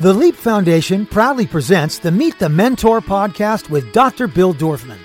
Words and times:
The 0.00 0.12
Leap 0.12 0.34
Foundation 0.34 1.06
proudly 1.06 1.46
presents 1.46 2.00
the 2.00 2.10
Meet 2.10 2.40
the 2.40 2.48
Mentor 2.48 3.00
podcast 3.00 3.70
with 3.70 3.92
Dr. 3.92 4.26
Bill 4.26 4.52
Dorfman. 4.52 4.98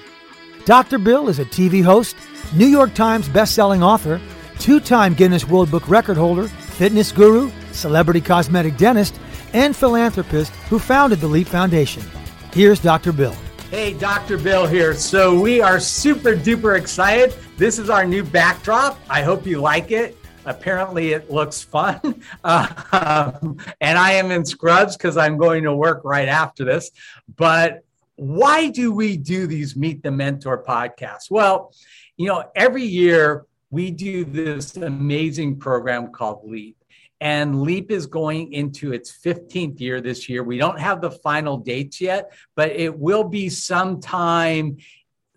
Dr. 0.66 0.98
Bill 0.98 1.30
is 1.30 1.38
a 1.38 1.46
TV 1.46 1.84
host, 1.84 2.16
New 2.56 2.66
York 2.66 2.96
Times 2.96 3.30
best-selling 3.30 3.84
author, 3.84 4.20
two-time 4.58 5.14
Guinness 5.14 5.48
World 5.48 5.70
Book 5.70 5.88
record 5.88 6.18
holder, 6.18 6.48
fitness 6.48 7.12
guru, 7.12 7.52
celebrity 7.72 8.20
cosmetic 8.20 8.78
dentist, 8.78 9.20
and 9.54 9.76
philanthropist 9.76 10.52
who 10.70 10.80
founded 10.80 11.20
the 11.20 11.28
Leap 11.28 11.48
Foundation. 11.48 12.04
Here's 12.52 12.80
Dr. 12.80 13.12
Bill. 13.12 13.36
Hey, 13.70 13.94
Dr. 13.94 14.40
Bill 14.40 14.66
here. 14.66 14.96
So 14.96 15.40
we 15.40 15.62
are 15.62 15.80
super 15.80 16.36
duper 16.36 16.76
excited. 16.76 17.36
This 17.58 17.78
is 17.78 17.92
our 17.92 18.06
new 18.06 18.24
backdrop. 18.24 19.00
I 19.08 19.22
hope 19.22 19.46
you 19.46 19.62
like 19.62 19.92
it. 19.92 20.19
Apparently, 20.46 21.14
it 21.14 21.30
looks 21.30 21.62
fun. 21.62 22.24
Uh, 22.44 23.32
and 23.82 23.98
I 23.98 24.14
am 24.14 24.32
in 24.32 24.46
scrubs 24.46 24.96
because 24.96 25.18
I'm 25.18 25.38
going 25.38 25.64
to 25.64 25.76
work 25.76 26.02
right 26.04 26.28
after 26.28 26.64
this. 26.64 26.92
But 27.36 27.84
why 28.16 28.70
do 28.70 28.92
we 28.92 29.18
do 29.18 29.48
these 29.48 29.76
Meet 29.76 30.04
the 30.04 30.12
Mentor 30.12 30.64
podcasts? 30.64 31.30
Well, 31.30 31.74
you 32.18 32.28
know, 32.28 32.44
every 32.56 32.84
year 32.84 33.46
we 33.70 33.92
do 33.92 34.26
this 34.26 34.76
amazing 34.78 35.58
program 35.58 36.12
called 36.12 36.42
LEAP. 36.44 36.76
And 37.22 37.62
LEAP 37.62 37.92
is 37.92 38.08
going 38.08 38.54
into 38.54 38.94
its 38.94 39.12
15th 39.12 39.80
year 39.80 40.00
this 40.00 40.30
year. 40.30 40.44
We 40.44 40.58
don't 40.58 40.80
have 40.80 41.02
the 41.02 41.12
final 41.12 41.58
dates 41.58 42.00
yet, 42.00 42.32
but 42.56 42.72
it 42.72 42.98
will 42.98 43.26
be 43.26 43.50
sometime 43.50 44.78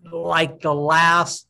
like 0.05 0.60
the 0.60 0.74
last 0.74 1.48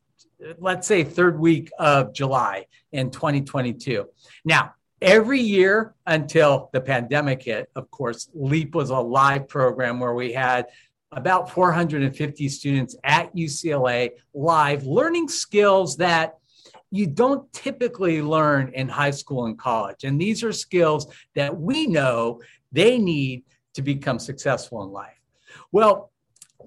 let's 0.59 0.87
say 0.87 1.05
third 1.05 1.39
week 1.39 1.71
of 1.79 2.13
July 2.13 2.67
in 2.93 3.11
2022. 3.11 4.07
Now, 4.45 4.75
every 5.01 5.41
year 5.41 5.95
until 6.07 6.71
the 6.73 6.81
pandemic 6.81 7.43
hit, 7.43 7.69
of 7.75 7.91
course, 7.91 8.31
LEAP 8.35 8.75
was 8.75 8.91
a 8.91 8.99
live 8.99 9.49
program 9.49 9.99
where 10.01 10.15
we 10.15 10.33
had 10.33 10.67
about 11.11 11.51
450 11.51 12.49
students 12.49 12.97
at 13.05 13.35
UCLA 13.35 14.11
live 14.33 14.85
learning 14.85 15.29
skills 15.29 15.97
that 15.99 16.39
you 16.91 17.07
don't 17.07 17.51
typically 17.53 18.23
learn 18.23 18.71
in 18.75 18.89
high 18.89 19.11
school 19.11 19.47
and 19.47 19.59
college. 19.59 20.05
And 20.05 20.21
these 20.21 20.45
are 20.45 20.53
skills 20.53 21.07
that 21.35 21.59
we 21.59 21.87
know 21.87 22.41
they 22.71 22.99
need 22.99 23.45
to 23.75 23.83
become 23.83 24.19
successful 24.19 24.83
in 24.85 24.91
life. 24.91 25.19
Well, 25.71 26.13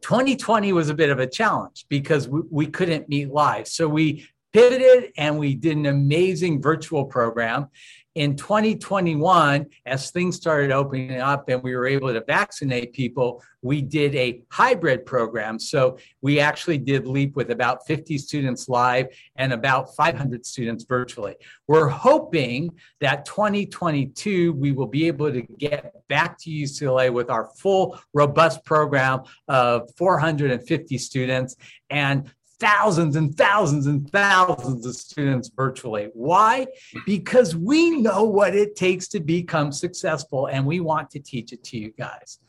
2020 0.02 0.73
was 0.73 0.89
a 0.89 0.94
bit 0.94 1.09
of 1.09 1.19
a 1.19 1.27
challenge 1.27 1.86
because 1.89 2.27
we, 2.27 2.42
we 2.49 2.67
couldn't 2.67 3.08
meet 3.08 3.31
live. 3.31 3.67
So 3.67 3.88
we 3.88 4.27
pivoted 4.56 5.11
and 5.17 5.38
we 5.38 5.53
did 5.53 5.75
an 5.75 5.86
amazing 5.86 6.61
virtual 6.61 7.03
program 7.03 7.67
in 8.16 8.38
2021, 8.38 9.66
as 9.86 10.09
things 10.09 10.38
started 10.38 10.72
opening 10.72 11.20
up 11.20 11.50
and 11.50 11.61
we 11.61 11.75
were 11.75 11.86
able 11.86 12.14
to 12.14 12.23
vaccinate 12.23 12.94
people, 12.94 13.44
we 13.61 13.81
did 13.81 14.16
a 14.16 14.42
hybrid 14.50 15.06
program. 15.06 15.59
So 15.59 15.98
we 16.22 16.39
actually 16.39 16.78
did 16.78 17.06
LEAP 17.06 17.36
with 17.36 17.52
about 17.52 17.86
50 17.86 18.17
students 18.17 18.70
live 18.70 19.08
and 19.36 19.52
about 19.52 19.94
500 19.98 20.45
students 20.45 20.86
virtually. 20.86 21.36
We're 21.67 21.89
hoping 21.89 22.72
that 23.02 23.26
2022, 23.26 24.53
we 24.53 24.72
will 24.72 24.88
be 24.88 25.08
able 25.08 25.33
to 25.33 25.42
get 25.42 25.94
back 26.08 26.38
to 26.39 26.50
UCLA 26.50 27.11
with 27.11 27.30
our 27.30 27.50
full, 27.58 28.00
robust 28.14 28.64
program 28.64 29.23
of 29.50 29.94
450 29.98 30.98
students 30.98 31.58
and 31.89 32.31
thousands 32.59 33.16
and 33.16 33.36
thousands 33.36 33.88
and 33.88 34.09
thousands 34.11 34.86
of 34.86 34.95
students 34.95 35.50
virtually. 35.56 36.09
Why? 36.14 36.67
Because 37.06 37.56
we 37.56 38.02
know 38.02 38.23
what 38.23 38.56
it 38.56 38.75
takes 38.75 39.08
to 39.09 39.20
become 39.20 39.72
successful 39.72 40.48
and 40.48 40.66
we 40.66 40.80
want 40.80 41.09
to 41.11 41.20
teach 41.20 41.53
it 41.53 41.64
to 41.66 41.78
you 41.78 41.92
guys. 41.92 42.39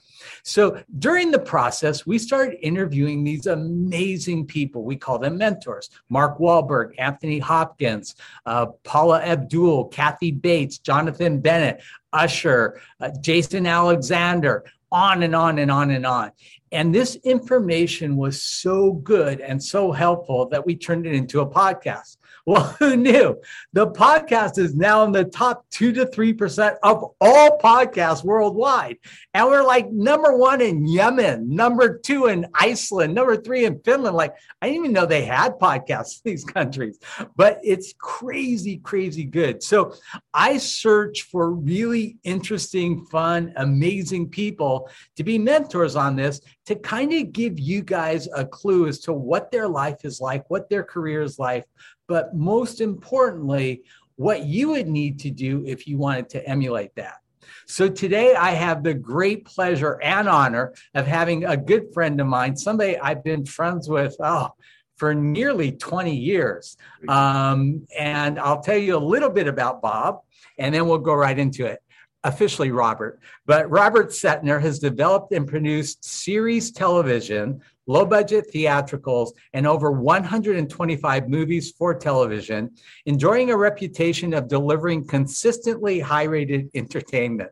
So 0.43 0.83
during 0.99 1.31
the 1.31 1.39
process, 1.39 2.07
we 2.07 2.19
started 2.19 2.59
interviewing 2.61 3.25
these 3.25 3.47
amazing 3.47 4.47
people. 4.47 4.83
We 4.83 4.97
call 4.97 5.19
them 5.19 5.39
mentors 5.39 5.91
Mark 6.09 6.39
Wahlberg, 6.39 6.93
Anthony 6.99 7.39
Hopkins, 7.39 8.15
uh, 8.45 8.67
Paula 8.85 9.21
Abdul, 9.21 9.87
Kathy 9.89 10.31
Bates, 10.31 10.79
Jonathan 10.79 11.41
Bennett, 11.41 11.83
Usher, 12.13 12.81
uh, 13.01 13.11
Jason 13.21 13.67
Alexander, 13.67 14.65
on 14.93 15.23
and 15.23 15.35
on 15.35 15.59
and 15.59 15.71
on 15.71 15.91
and 15.91 16.07
on. 16.07 16.33
And 16.73 16.95
this 16.95 17.17
information 17.17 18.17
was 18.17 18.43
so 18.43 18.93
good 18.93 19.41
and 19.41 19.63
so 19.63 19.93
helpful 19.93 20.49
that 20.49 20.67
we 20.67 20.77
turned 20.77 21.07
it 21.07 21.15
into 21.15 21.41
a 21.41 21.47
podcast. 21.47 22.17
Well, 22.47 22.63
who 22.79 22.97
knew? 22.97 23.41
The 23.73 23.89
podcast 23.89 24.57
is 24.57 24.75
now 24.75 25.05
in 25.05 25.13
the 25.13 25.25
top 25.25 25.67
two 25.71 25.93
to 25.93 26.07
3% 26.07 26.77
of 26.83 27.05
all 27.21 27.59
podcasts 27.59 28.25
worldwide. 28.25 28.99
And 29.35 29.49
we're 29.49 29.65
like 29.65 29.91
number 29.91 30.37
one 30.37 30.61
in 30.61 30.87
Yemen, 30.87 31.55
number 31.55 31.99
two 31.99 32.27
in 32.27 32.47
Iceland, 32.55 33.15
number 33.15 33.37
three 33.37 33.65
in 33.65 33.81
Finland. 33.81 34.17
Like, 34.17 34.35
I 34.63 34.69
didn't 34.69 34.81
even 34.81 34.93
know 34.93 35.07
they 35.07 35.25
had 35.25 35.59
podcasts 35.59 36.21
in 36.25 36.31
these 36.31 36.45
countries, 36.45 36.99
but 37.37 37.61
it's 37.65 37.93
crazy, 37.99 38.79
crazy 38.79 39.25
good. 39.25 39.63
So 39.63 39.95
I 40.33 40.59
search 40.59 41.23
for 41.23 41.51
really 41.51 42.19
interesting, 42.23 43.05
fun, 43.07 43.53
amazing 43.57 44.29
people 44.29 44.89
to 45.17 45.25
be 45.25 45.39
mentors 45.39 45.97
on 45.97 46.15
this 46.15 46.41
to 46.67 46.75
kind 46.75 47.13
of 47.13 47.33
give 47.33 47.59
you 47.59 47.81
guys 47.81 48.29
a 48.35 48.45
clue 48.45 48.89
as 48.89 48.99
to 49.01 49.13
what 49.13 49.51
their 49.51 49.69
life 49.69 50.05
is 50.05 50.21
like, 50.21 50.49
what 50.51 50.69
their 50.69 50.83
career 50.83 51.23
is 51.23 51.39
like, 51.39 51.65
but 52.09 52.35
most 52.35 52.81
importantly, 52.81 53.83
what 54.17 54.45
you 54.45 54.71
would 54.71 54.89
need 54.89 55.19
to 55.21 55.31
do 55.31 55.65
if 55.67 55.87
you 55.87 55.97
wanted 55.97 56.29
to 56.31 56.47
emulate 56.49 56.95
that. 56.97 57.19
So 57.67 57.89
today 57.89 58.35
I 58.35 58.51
have 58.51 58.83
the 58.83 58.95
great 58.95 59.45
pleasure 59.45 60.01
and 60.03 60.29
honor 60.29 60.75
of 60.95 61.07
having 61.07 61.45
a 61.45 61.57
good 61.57 61.93
friend 61.95 62.21
of 62.21 62.27
mine, 62.27 62.57
somebody 62.57 62.99
I've 62.99 63.23
been 63.23 63.47
friends 63.47 63.89
with, 63.89 64.17
oh, 64.21 64.51
for 64.97 65.15
nearly 65.15 65.73
20 65.73 66.17
years. 66.17 66.77
Um, 67.07 67.87
and 67.97 68.41
I'll 68.41 68.61
tell 68.61 68.79
you 68.79 68.97
a 68.97 68.99
little 68.99 69.31
bit 69.31 69.47
about 69.47 69.83
Bob, 69.83 70.21
and 70.59 70.75
then 70.75 70.89
we'll 70.89 70.99
go 70.99 71.15
right 71.15 71.39
into 71.39 71.67
it 71.67 71.81
officially 72.27 72.73
Robert, 72.73 73.21
but 73.47 73.71
Robert 73.71 74.09
Sertner 74.09 74.61
has 74.61 74.81
developed 74.81 75.33
and 75.33 75.47
produced 75.47 76.05
series 76.05 76.73
television, 76.73 77.61
low 77.87 78.05
budget 78.05 78.47
theatricals, 78.53 79.33
and 79.53 79.65
over 79.65 79.93
125 79.93 81.29
movies 81.29 81.71
for 81.71 81.95
television, 81.95 82.71
enjoying 83.07 83.51
a 83.51 83.57
reputation 83.57 84.35
of 84.35 84.49
delivering 84.49 85.07
consistently 85.07 86.01
high 86.01 86.25
rated 86.25 86.69
entertainment. 86.75 87.51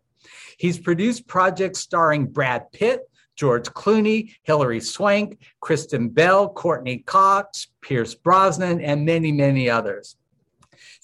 He's 0.59 0.79
produced 0.79 1.29
projects 1.29 1.79
starring 1.79 2.27
Brad 2.27 2.71
Pitt, 2.73 3.09
George 3.37 3.67
Clooney, 3.67 4.35
Hilary 4.43 4.81
Swank, 4.81 5.39
Kristen 5.61 6.09
Bell, 6.09 6.49
Courteney 6.49 6.99
Cox, 6.99 7.69
Pierce 7.81 8.15
Brosnan, 8.15 8.81
and 8.81 9.05
many, 9.05 9.31
many 9.31 9.71
others. 9.71 10.17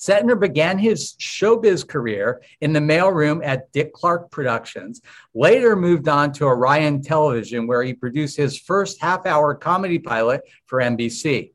Sertner 0.01 0.41
began 0.41 0.79
his 0.79 1.15
showbiz 1.21 1.87
career 1.87 2.41
in 2.63 2.73
the 2.73 2.81
mailroom 2.81 3.45
at 3.45 3.71
Dick 3.73 3.93
Clark 3.93 4.31
Productions, 4.31 5.03
later 5.35 5.77
moved 5.77 6.09
on 6.09 6.33
to 6.33 6.47
Orion 6.47 7.03
Television, 7.03 7.67
where 7.67 7.83
he 7.83 7.93
produced 7.93 8.37
his 8.39 8.59
first 8.59 8.99
half 9.01 9.27
hour 9.27 9.55
comedy 9.55 9.99
pilot 9.99 10.41
for 10.65 10.81
NBC. 10.81 11.53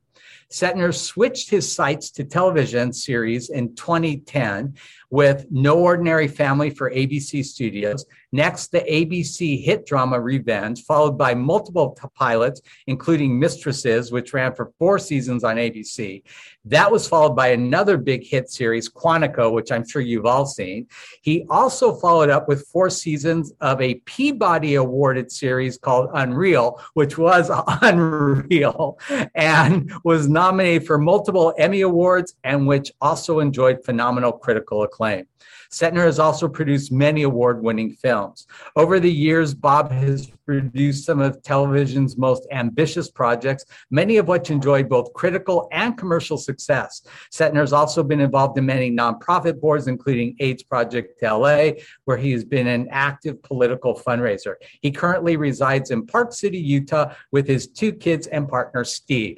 Sertner 0.52 0.94
switched 0.94 1.50
his 1.50 1.70
sights 1.72 2.12
to 2.12 2.24
television 2.24 2.94
series 2.94 3.50
in 3.50 3.76
2010 3.76 4.76
with 5.10 5.48
No 5.50 5.80
Ordinary 5.80 6.28
Family 6.28 6.70
for 6.70 6.92
ABC 6.92 7.44
Studios. 7.44 8.06
Next, 8.36 8.74
the 8.74 8.82
ABC 8.82 9.64
hit 9.64 9.86
drama 9.86 10.20
Revenge, 10.20 10.84
followed 10.84 11.18
by 11.18 11.34
multiple 11.34 11.98
t- 11.98 12.06
pilots, 12.16 12.62
including 12.86 13.40
Mistresses, 13.40 14.12
which 14.12 14.34
ran 14.34 14.54
for 14.54 14.74
four 14.78 15.00
seasons 15.00 15.46
on 15.46 15.56
ABC. 15.56 16.22
That 16.66 16.92
was 16.92 17.08
followed 17.08 17.34
by 17.34 17.52
another 17.52 17.96
big 17.96 18.26
hit 18.26 18.50
series, 18.50 18.90
Quantico, 18.90 19.54
which 19.54 19.72
I'm 19.72 19.88
sure 19.88 20.02
you've 20.02 20.26
all 20.26 20.46
seen. 20.46 20.88
He 21.22 21.46
also 21.50 21.96
followed 21.96 22.30
up 22.30 22.50
with 22.50 22.68
four 22.68 22.90
seasons 22.90 23.54
of 23.62 23.80
a 23.82 24.02
Peabody 24.04 24.76
awarded 24.76 25.32
series 25.32 25.78
called 25.78 26.10
Unreal, 26.14 26.82
which 26.94 27.18
was 27.18 27.50
unreal 27.82 29.00
and 29.34 29.90
was 30.04 30.28
nominated 30.28 30.86
for 30.86 30.98
multiple 30.98 31.54
Emmy 31.58 31.82
Awards 31.82 32.36
and 32.44 32.68
which 32.68 32.92
also 33.00 33.40
enjoyed 33.40 33.86
phenomenal 33.86 34.34
critical 34.34 34.84
acclaim. 34.84 35.26
Sertner 35.76 36.06
has 36.06 36.20
also 36.20 36.48
produced 36.48 36.90
many 36.90 37.24
award 37.24 37.62
winning 37.62 37.92
films. 37.92 38.48
Over 38.78 38.98
the 38.98 39.12
years, 39.12 39.54
Bob 39.54 39.92
has 39.92 40.28
produced 40.46 41.06
some 41.06 41.20
of 41.20 41.44
television's 41.44 42.18
most 42.18 42.48
ambitious 42.52 43.12
projects, 43.12 43.66
many 43.92 44.16
of 44.16 44.30
which 44.30 44.50
enjoyed 44.52 44.88
both 44.88 45.12
critical 45.14 45.68
and 45.74 45.98
commercial 45.98 46.38
success. 46.38 47.02
Sertner 47.30 47.60
has 47.60 47.74
also 47.74 48.04
been 48.04 48.22
involved 48.22 48.58
in 48.58 48.66
many 48.66 48.90
nonprofit 48.90 49.60
boards, 49.60 49.88
including 49.88 50.38
AIDS 50.40 50.64
Project 50.64 51.22
LA, 51.22 51.72
where 52.06 52.16
he 52.16 52.32
has 52.32 52.46
been 52.46 52.68
an 52.68 52.88
active 52.90 53.44
political 53.44 54.00
fundraiser. 54.00 54.56
He 54.80 54.92
currently 54.92 55.36
resides 55.36 55.92
in 55.92 56.08
Park 56.08 56.32
City, 56.32 56.58
Utah, 56.58 57.14
with 57.34 57.48
his 57.48 57.68
two 57.68 57.92
kids 57.92 58.28
and 58.28 58.48
partner, 58.48 58.86
Steve. 58.86 59.36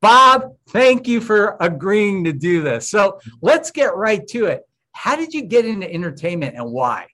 Bob, 0.00 0.54
thank 0.70 1.06
you 1.06 1.20
for 1.20 1.58
agreeing 1.60 2.24
to 2.24 2.32
do 2.32 2.62
this. 2.62 2.88
So 2.88 3.20
let's 3.42 3.70
get 3.70 3.94
right 3.94 4.26
to 4.28 4.46
it. 4.46 4.62
How 4.94 5.16
did 5.16 5.34
you 5.34 5.42
get 5.42 5.66
into 5.66 5.92
entertainment 5.92 6.56
and 6.56 6.70
why? 6.70 7.08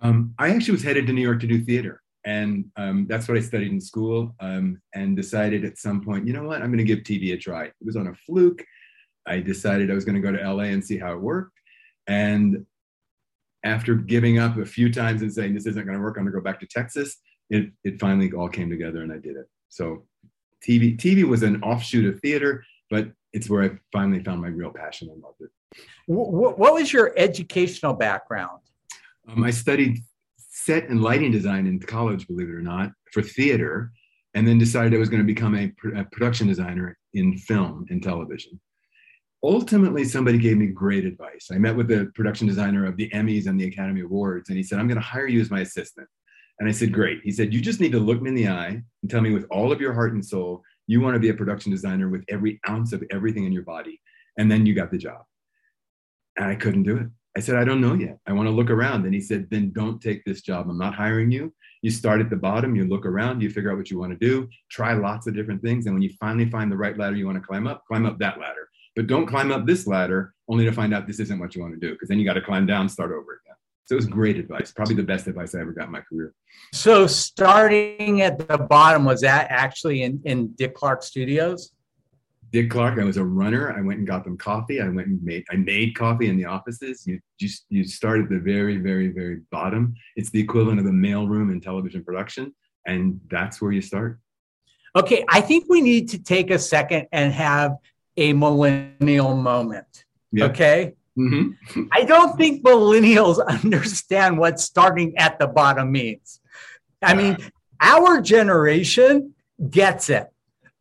Um, 0.00 0.34
I 0.38 0.50
actually 0.50 0.72
was 0.72 0.82
headed 0.82 1.06
to 1.06 1.12
New 1.12 1.22
York 1.22 1.40
to 1.40 1.46
do 1.46 1.62
theater. 1.64 2.02
And 2.24 2.66
um, 2.76 3.06
that's 3.08 3.28
what 3.28 3.36
I 3.36 3.40
studied 3.40 3.72
in 3.72 3.80
school 3.80 4.34
um, 4.40 4.80
and 4.94 5.16
decided 5.16 5.64
at 5.64 5.78
some 5.78 6.02
point, 6.02 6.26
you 6.26 6.32
know 6.32 6.44
what, 6.44 6.60
I'm 6.60 6.68
going 6.68 6.78
to 6.78 6.84
give 6.84 7.00
TV 7.00 7.32
a 7.32 7.36
try. 7.36 7.64
It 7.64 7.74
was 7.84 7.96
on 7.96 8.08
a 8.08 8.14
fluke. 8.14 8.64
I 9.26 9.40
decided 9.40 9.90
I 9.90 9.94
was 9.94 10.04
going 10.04 10.20
to 10.20 10.20
go 10.20 10.36
to 10.36 10.52
LA 10.52 10.64
and 10.64 10.84
see 10.84 10.98
how 10.98 11.12
it 11.12 11.20
worked. 11.20 11.58
And 12.06 12.66
after 13.64 13.94
giving 13.94 14.38
up 14.38 14.56
a 14.56 14.66
few 14.66 14.92
times 14.92 15.22
and 15.22 15.32
saying, 15.32 15.54
this 15.54 15.66
isn't 15.66 15.84
going 15.84 15.96
to 15.96 16.02
work, 16.02 16.16
I'm 16.16 16.24
going 16.24 16.32
to 16.32 16.38
go 16.38 16.44
back 16.44 16.60
to 16.60 16.66
Texas, 16.66 17.16
it, 17.50 17.70
it 17.84 18.00
finally 18.00 18.30
all 18.32 18.48
came 18.48 18.70
together 18.70 19.02
and 19.02 19.12
I 19.12 19.18
did 19.18 19.36
it. 19.36 19.46
So 19.68 20.04
TV, 20.66 20.96
TV 20.98 21.24
was 21.24 21.42
an 21.42 21.62
offshoot 21.62 22.12
of 22.12 22.20
theater, 22.20 22.64
but 22.90 23.08
it's 23.32 23.48
where 23.48 23.62
I 23.64 23.70
finally 23.92 24.22
found 24.22 24.40
my 24.40 24.48
real 24.48 24.70
passion 24.70 25.10
and 25.10 25.22
loved 25.22 25.40
it. 25.40 25.50
What 26.06 26.58
was 26.58 26.92
your 26.92 27.12
educational 27.16 27.94
background? 27.94 28.60
Um, 29.28 29.44
I 29.44 29.50
studied 29.50 29.98
set 30.38 30.88
and 30.88 31.02
lighting 31.02 31.30
design 31.30 31.66
in 31.66 31.78
college, 31.78 32.26
believe 32.26 32.48
it 32.48 32.54
or 32.54 32.62
not, 32.62 32.90
for 33.12 33.22
theater, 33.22 33.92
and 34.34 34.46
then 34.46 34.58
decided 34.58 34.94
I 34.94 34.98
was 34.98 35.08
going 35.08 35.22
to 35.22 35.26
become 35.26 35.54
a, 35.54 35.72
a 35.96 36.04
production 36.04 36.46
designer 36.46 36.96
in 37.14 37.36
film 37.36 37.86
and 37.90 38.02
television. 38.02 38.58
Ultimately, 39.42 40.04
somebody 40.04 40.38
gave 40.38 40.56
me 40.56 40.66
great 40.66 41.04
advice. 41.04 41.48
I 41.52 41.58
met 41.58 41.76
with 41.76 41.88
the 41.88 42.10
production 42.14 42.46
designer 42.46 42.86
of 42.86 42.96
the 42.96 43.08
Emmys 43.10 43.46
and 43.46 43.60
the 43.60 43.66
Academy 43.66 44.00
Awards, 44.00 44.48
and 44.48 44.56
he 44.56 44.64
said, 44.64 44.78
I'm 44.78 44.88
going 44.88 45.00
to 45.00 45.06
hire 45.06 45.28
you 45.28 45.40
as 45.40 45.50
my 45.50 45.60
assistant. 45.60 46.08
And 46.58 46.68
I 46.68 46.72
said, 46.72 46.92
Great. 46.92 47.20
He 47.22 47.30
said, 47.30 47.54
You 47.54 47.60
just 47.60 47.80
need 47.80 47.92
to 47.92 48.00
look 48.00 48.20
me 48.20 48.30
in 48.30 48.34
the 48.34 48.48
eye 48.48 48.82
and 49.02 49.10
tell 49.10 49.20
me 49.20 49.32
with 49.32 49.46
all 49.50 49.70
of 49.70 49.80
your 49.80 49.94
heart 49.94 50.12
and 50.12 50.24
soul, 50.24 50.62
you 50.88 51.00
want 51.00 51.14
to 51.14 51.20
be 51.20 51.28
a 51.28 51.34
production 51.34 51.70
designer 51.70 52.08
with 52.08 52.24
every 52.28 52.58
ounce 52.68 52.92
of 52.92 53.04
everything 53.12 53.44
in 53.44 53.52
your 53.52 53.62
body. 53.62 54.00
And 54.38 54.50
then 54.50 54.66
you 54.66 54.74
got 54.74 54.90
the 54.90 54.98
job. 54.98 55.22
And 56.36 56.46
I 56.46 56.56
couldn't 56.56 56.82
do 56.82 56.96
it. 56.96 57.06
I 57.36 57.40
said, 57.40 57.56
I 57.56 57.64
don't 57.64 57.80
know 57.80 57.94
yet. 57.94 58.18
I 58.26 58.32
want 58.32 58.48
to 58.48 58.54
look 58.54 58.70
around. 58.70 59.04
And 59.04 59.14
he 59.14 59.20
said, 59.20 59.48
Then 59.50 59.70
don't 59.72 60.00
take 60.00 60.24
this 60.24 60.40
job. 60.40 60.68
I'm 60.68 60.78
not 60.78 60.94
hiring 60.94 61.30
you. 61.30 61.54
You 61.82 61.90
start 61.90 62.20
at 62.20 62.30
the 62.30 62.36
bottom, 62.36 62.74
you 62.74 62.84
look 62.84 63.06
around, 63.06 63.40
you 63.40 63.50
figure 63.50 63.70
out 63.70 63.76
what 63.76 63.90
you 63.90 63.98
want 63.98 64.18
to 64.18 64.18
do, 64.18 64.48
try 64.68 64.94
lots 64.94 65.28
of 65.28 65.34
different 65.36 65.62
things. 65.62 65.86
And 65.86 65.94
when 65.94 66.02
you 66.02 66.10
finally 66.18 66.50
find 66.50 66.72
the 66.72 66.76
right 66.76 66.98
ladder 66.98 67.14
you 67.14 67.26
want 67.26 67.40
to 67.40 67.46
climb 67.46 67.68
up, 67.68 67.84
climb 67.86 68.06
up 68.06 68.18
that 68.18 68.40
ladder. 68.40 68.68
But 68.96 69.06
don't 69.06 69.26
climb 69.26 69.52
up 69.52 69.66
this 69.66 69.86
ladder 69.86 70.34
only 70.48 70.64
to 70.64 70.72
find 70.72 70.92
out 70.92 71.06
this 71.06 71.20
isn't 71.20 71.38
what 71.38 71.54
you 71.54 71.62
want 71.62 71.74
to 71.74 71.80
do, 71.80 71.92
because 71.92 72.08
then 72.08 72.18
you 72.18 72.24
got 72.24 72.32
to 72.34 72.40
climb 72.40 72.66
down, 72.66 72.88
start 72.88 73.12
over 73.12 73.40
again. 73.44 73.47
So 73.88 73.94
it 73.94 73.96
was 73.96 74.06
great 74.06 74.36
advice, 74.36 74.70
probably 74.70 74.96
the 74.96 75.02
best 75.02 75.26
advice 75.28 75.54
I 75.54 75.60
ever 75.60 75.72
got 75.72 75.86
in 75.86 75.92
my 75.92 76.02
career. 76.02 76.34
So 76.74 77.06
starting 77.06 78.20
at 78.20 78.36
the 78.36 78.58
bottom, 78.58 79.06
was 79.06 79.22
that 79.22 79.46
actually 79.48 80.02
in, 80.02 80.20
in 80.26 80.48
Dick 80.48 80.74
Clark 80.74 81.02
Studios? 81.02 81.72
Dick 82.52 82.68
Clark, 82.68 82.98
I 82.98 83.04
was 83.04 83.16
a 83.16 83.24
runner. 83.24 83.72
I 83.72 83.80
went 83.80 83.98
and 83.98 84.06
got 84.06 84.24
them 84.24 84.36
coffee. 84.36 84.82
I 84.82 84.88
went 84.90 85.08
and 85.08 85.22
made 85.22 85.44
I 85.50 85.56
made 85.56 85.94
coffee 85.94 86.28
in 86.28 86.36
the 86.36 86.44
offices. 86.44 87.06
You 87.06 87.18
just 87.40 87.64
you 87.70 87.82
start 87.84 88.20
at 88.20 88.28
the 88.28 88.38
very, 88.38 88.76
very, 88.76 89.08
very 89.08 89.40
bottom. 89.50 89.94
It's 90.16 90.28
the 90.28 90.40
equivalent 90.40 90.78
of 90.78 90.84
the 90.84 90.90
mailroom 90.90 91.50
in 91.50 91.58
television 91.58 92.04
production. 92.04 92.54
And 92.86 93.18
that's 93.30 93.62
where 93.62 93.72
you 93.72 93.80
start. 93.80 94.18
Okay, 94.96 95.24
I 95.30 95.40
think 95.40 95.64
we 95.68 95.80
need 95.80 96.10
to 96.10 96.18
take 96.18 96.50
a 96.50 96.58
second 96.58 97.06
and 97.10 97.32
have 97.32 97.76
a 98.18 98.34
millennial 98.34 99.34
moment. 99.34 100.04
Yep. 100.32 100.50
Okay. 100.50 100.94
Mm-hmm. 101.18 101.82
I 101.92 102.04
don't 102.04 102.36
think 102.36 102.62
millennials 102.62 103.44
understand 103.64 104.38
what 104.38 104.60
starting 104.60 105.16
at 105.16 105.38
the 105.38 105.48
bottom 105.48 105.90
means. 105.90 106.40
I 107.02 107.14
mean, 107.14 107.36
our 107.80 108.20
generation 108.20 109.34
gets 109.68 110.10
it, 110.10 110.28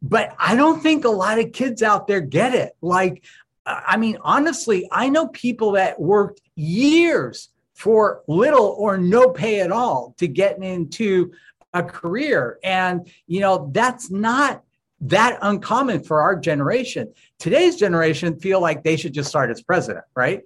but 0.01 0.35
I 0.39 0.55
don't 0.55 0.81
think 0.81 1.05
a 1.05 1.09
lot 1.09 1.39
of 1.39 1.51
kids 1.51 1.81
out 1.81 2.07
there 2.07 2.21
get 2.21 2.53
it. 2.53 2.73
Like, 2.81 3.23
I 3.65 3.97
mean, 3.97 4.17
honestly, 4.21 4.87
I 4.91 5.09
know 5.09 5.27
people 5.27 5.73
that 5.73 5.99
worked 5.99 6.41
years 6.55 7.49
for 7.73 8.23
little 8.27 8.75
or 8.79 8.97
no 8.97 9.29
pay 9.29 9.59
at 9.59 9.71
all 9.71 10.15
to 10.17 10.27
get 10.27 10.61
into 10.63 11.31
a 11.73 11.83
career. 11.83 12.59
And, 12.63 13.11
you 13.27 13.39
know, 13.39 13.69
that's 13.71 14.09
not 14.09 14.63
that 15.01 15.37
uncommon 15.41 16.03
for 16.03 16.21
our 16.21 16.35
generation. 16.35 17.13
Today's 17.39 17.75
generation 17.75 18.39
feel 18.39 18.61
like 18.61 18.83
they 18.83 18.97
should 18.97 19.13
just 19.13 19.29
start 19.29 19.49
as 19.51 19.61
president, 19.61 20.05
right? 20.15 20.41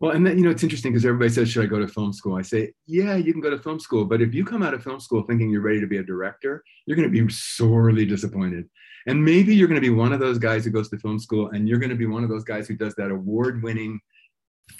Well, 0.00 0.12
and 0.12 0.24
then, 0.24 0.38
you 0.38 0.44
know, 0.44 0.50
it's 0.50 0.62
interesting 0.62 0.92
because 0.92 1.04
everybody 1.04 1.30
says, 1.30 1.50
should 1.50 1.64
I 1.64 1.66
go 1.66 1.80
to 1.80 1.88
film 1.88 2.12
school? 2.12 2.36
I 2.36 2.42
say, 2.42 2.72
yeah, 2.86 3.16
you 3.16 3.32
can 3.32 3.40
go 3.40 3.50
to 3.50 3.58
film 3.58 3.80
school. 3.80 4.04
But 4.04 4.22
if 4.22 4.32
you 4.32 4.44
come 4.44 4.62
out 4.62 4.74
of 4.74 4.82
film 4.82 5.00
school 5.00 5.22
thinking 5.22 5.50
you're 5.50 5.60
ready 5.60 5.80
to 5.80 5.88
be 5.88 5.96
a 5.96 6.04
director, 6.04 6.62
you're 6.86 6.96
going 6.96 7.12
to 7.12 7.26
be 7.26 7.32
sorely 7.32 8.04
disappointed. 8.04 8.68
And 9.06 9.24
maybe 9.24 9.56
you're 9.56 9.66
going 9.66 9.80
to 9.80 9.86
be 9.86 9.90
one 9.90 10.12
of 10.12 10.20
those 10.20 10.38
guys 10.38 10.64
who 10.64 10.70
goes 10.70 10.88
to 10.90 10.98
film 10.98 11.18
school 11.18 11.48
and 11.48 11.68
you're 11.68 11.78
going 11.78 11.90
to 11.90 11.96
be 11.96 12.06
one 12.06 12.22
of 12.22 12.30
those 12.30 12.44
guys 12.44 12.68
who 12.68 12.76
does 12.76 12.94
that 12.96 13.10
award 13.10 13.62
winning 13.62 13.98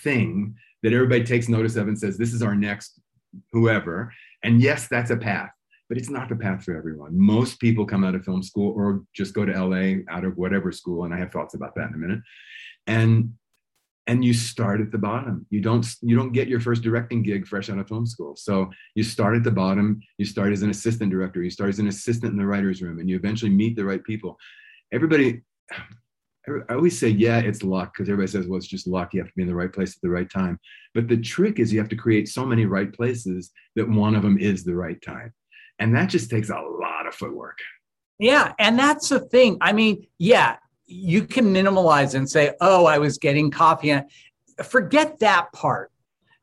thing 0.03 0.55
that 0.83 0.93
everybody 0.93 1.25
takes 1.25 1.49
notice 1.49 1.75
of 1.75 1.89
and 1.89 1.99
says, 1.99 2.17
this 2.17 2.33
is 2.33 2.43
our 2.43 2.55
next 2.55 3.01
whoever. 3.53 4.13
And 4.45 4.61
yes, 4.61 4.87
that's 4.87 5.11
a 5.11 5.17
path 5.17 5.51
but 5.89 5.97
it's 5.97 6.11
not 6.11 6.29
the 6.29 6.37
path 6.37 6.65
for 6.65 6.77
everyone. 6.77 7.19
Most 7.19 7.61
people 7.61 7.87
come 7.87 8.05
out 8.05 8.15
of 8.15 8.25
film 8.25 8.43
school 8.43 8.73
or 8.77 9.03
just 9.15 9.35
go 9.35 9.45
to 9.45 9.53
LA 9.53 10.03
out 10.09 10.25
of 10.25 10.37
whatever 10.37 10.71
school, 10.71 11.05
and 11.05 11.15
I 11.15 11.19
have 11.19 11.33
thoughts 11.33 11.55
about 11.55 11.75
that 11.77 11.89
in 11.89 11.95
a 11.95 11.99
minute. 11.99 12.21
And 12.87 13.33
and 14.07 14.25
you 14.25 14.33
start 14.33 14.81
at 14.81 14.91
the 14.91 14.99
bottom. 14.99 15.47
You 15.51 15.61
don't 15.61 15.87
you 16.01 16.17
don't 16.17 16.33
get 16.33 16.49
your 16.49 16.61
first 16.61 16.83
directing 16.83 17.23
gig 17.23 17.47
fresh 17.47 17.69
out 17.71 17.79
of 17.79 17.89
film 17.89 18.07
school. 18.07 18.35
So 18.37 18.71
you 18.95 19.03
start 19.03 19.37
at 19.37 19.45
the 19.45 19.51
bottom. 19.51 20.01
You 20.17 20.25
start 20.25 20.53
as 20.53 20.63
an 20.63 20.71
assistant 20.71 21.11
director. 21.11 21.43
You 21.43 21.51
start 21.51 21.71
as 21.71 21.79
an 21.79 21.89
assistant 21.89 22.33
in 22.33 22.39
the 22.39 22.47
writers' 22.47 22.83
room, 22.83 22.99
and 22.99 23.09
you 23.09 23.17
eventually 23.17 23.51
meet 23.51 23.77
the 23.77 23.85
right 23.85 24.03
people. 24.03 24.37
Everybody. 24.93 25.43
I 26.71 26.73
always 26.73 26.99
say, 26.99 27.09
yeah, 27.09 27.41
it's 27.41 27.63
luck 27.63 27.93
because 27.93 28.09
everybody 28.09 28.33
says, 28.33 28.47
well, 28.47 28.57
it's 28.57 28.67
just 28.67 28.87
luck. 28.87 29.13
You 29.13 29.21
have 29.21 29.29
to 29.29 29.35
be 29.37 29.43
in 29.43 29.49
the 29.49 29.55
right 29.55 29.71
place 29.71 29.95
at 29.95 30.01
the 30.01 30.09
right 30.09 30.31
time. 30.31 30.59
But 30.95 31.07
the 31.07 31.19
trick 31.19 31.59
is 31.59 31.71
you 31.71 31.79
have 31.79 31.91
to 31.91 31.97
create 31.97 32.27
so 32.27 32.47
many 32.47 32.65
right 32.65 32.91
places 32.91 33.51
that 33.77 33.87
one 33.87 34.17
of 34.17 34.23
them 34.23 34.39
is 34.39 34.65
the 34.65 34.75
right 34.75 34.97
time. 35.03 35.35
And 35.79 35.95
that 35.95 36.09
just 36.09 36.31
takes 36.31 36.51
a 36.51 36.61
lot 36.61 37.07
of 37.07 37.15
footwork. 37.15 37.59
Yeah. 38.19 38.53
And 38.59 38.79
that's 38.79 39.09
the 39.09 39.21
thing. 39.21 39.59
I 39.61 39.73
mean, 39.73 40.07
yeah, 40.19 40.57
you 40.87 41.25
can 41.25 41.53
minimalize 41.53 42.15
and 42.15 42.29
say, 42.29 42.55
oh, 42.61 42.87
I 42.87 42.99
was 42.99 43.19
getting 43.19 43.51
coffee. 43.51 44.01
Forget 44.65 45.21
that 45.21 45.53
part. 45.53 45.93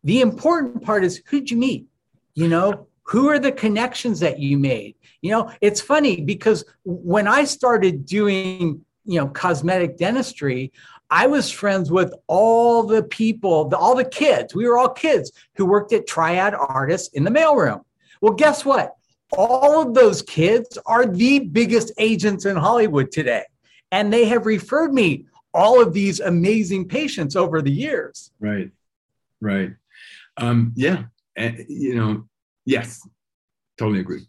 The 0.04 0.22
important 0.22 0.84
part 0.84 1.04
is 1.04 1.22
who'd 1.28 1.50
you 1.50 1.58
meet? 1.58 1.88
You 2.36 2.48
know, 2.48 2.88
who 3.04 3.30
are 3.30 3.40
the 3.40 3.52
connections 3.52 4.20
that 4.22 4.40
you 4.40 4.58
made? 4.58 4.96
You 5.22 5.32
know, 5.32 5.52
it's 5.62 5.82
funny 5.82 6.22
because 6.22 6.64
when 6.84 7.28
I 7.28 7.44
started 7.44 8.06
doing, 8.06 8.86
you 9.06 9.20
know, 9.20 9.28
cosmetic 9.28 9.98
dentistry, 9.98 10.72
I 11.10 11.28
was 11.28 11.52
friends 11.52 11.92
with 11.92 12.14
all 12.28 12.84
the 12.84 13.04
people, 13.04 13.68
the, 13.68 13.78
all 13.78 13.96
the 13.96 14.06
kids. 14.06 14.56
We 14.56 14.68
were 14.68 14.78
all 14.78 14.90
kids 14.90 15.32
who 15.56 15.66
worked 15.66 15.94
at 15.94 16.08
Triad 16.08 16.54
Artists 16.54 17.10
in 17.14 17.24
the 17.24 17.32
mailroom. 17.32 17.84
Well, 18.22 18.34
guess 18.34 18.66
what? 18.66 18.96
All 19.38 19.82
of 19.82 19.94
those 19.94 20.22
kids 20.22 20.78
are 20.86 21.06
the 21.06 21.40
biggest 21.40 21.92
agents 21.98 22.46
in 22.46 22.56
Hollywood 22.56 23.12
today. 23.12 23.44
And 23.92 24.12
they 24.12 24.26
have 24.26 24.46
referred 24.46 24.94
me 24.94 25.26
all 25.54 25.82
of 25.82 25.94
these 25.94 26.20
amazing 26.20 26.88
patients 26.88 27.36
over 27.36 27.62
the 27.62 27.72
years. 27.72 28.32
Right, 28.40 28.72
right. 29.42 29.72
Um, 30.38 30.74
yeah, 30.76 31.04
and, 31.36 31.66
you 31.70 31.96
know, 31.96 32.28
yes, 32.66 33.08
totally 33.78 34.02
agree. 34.02 34.28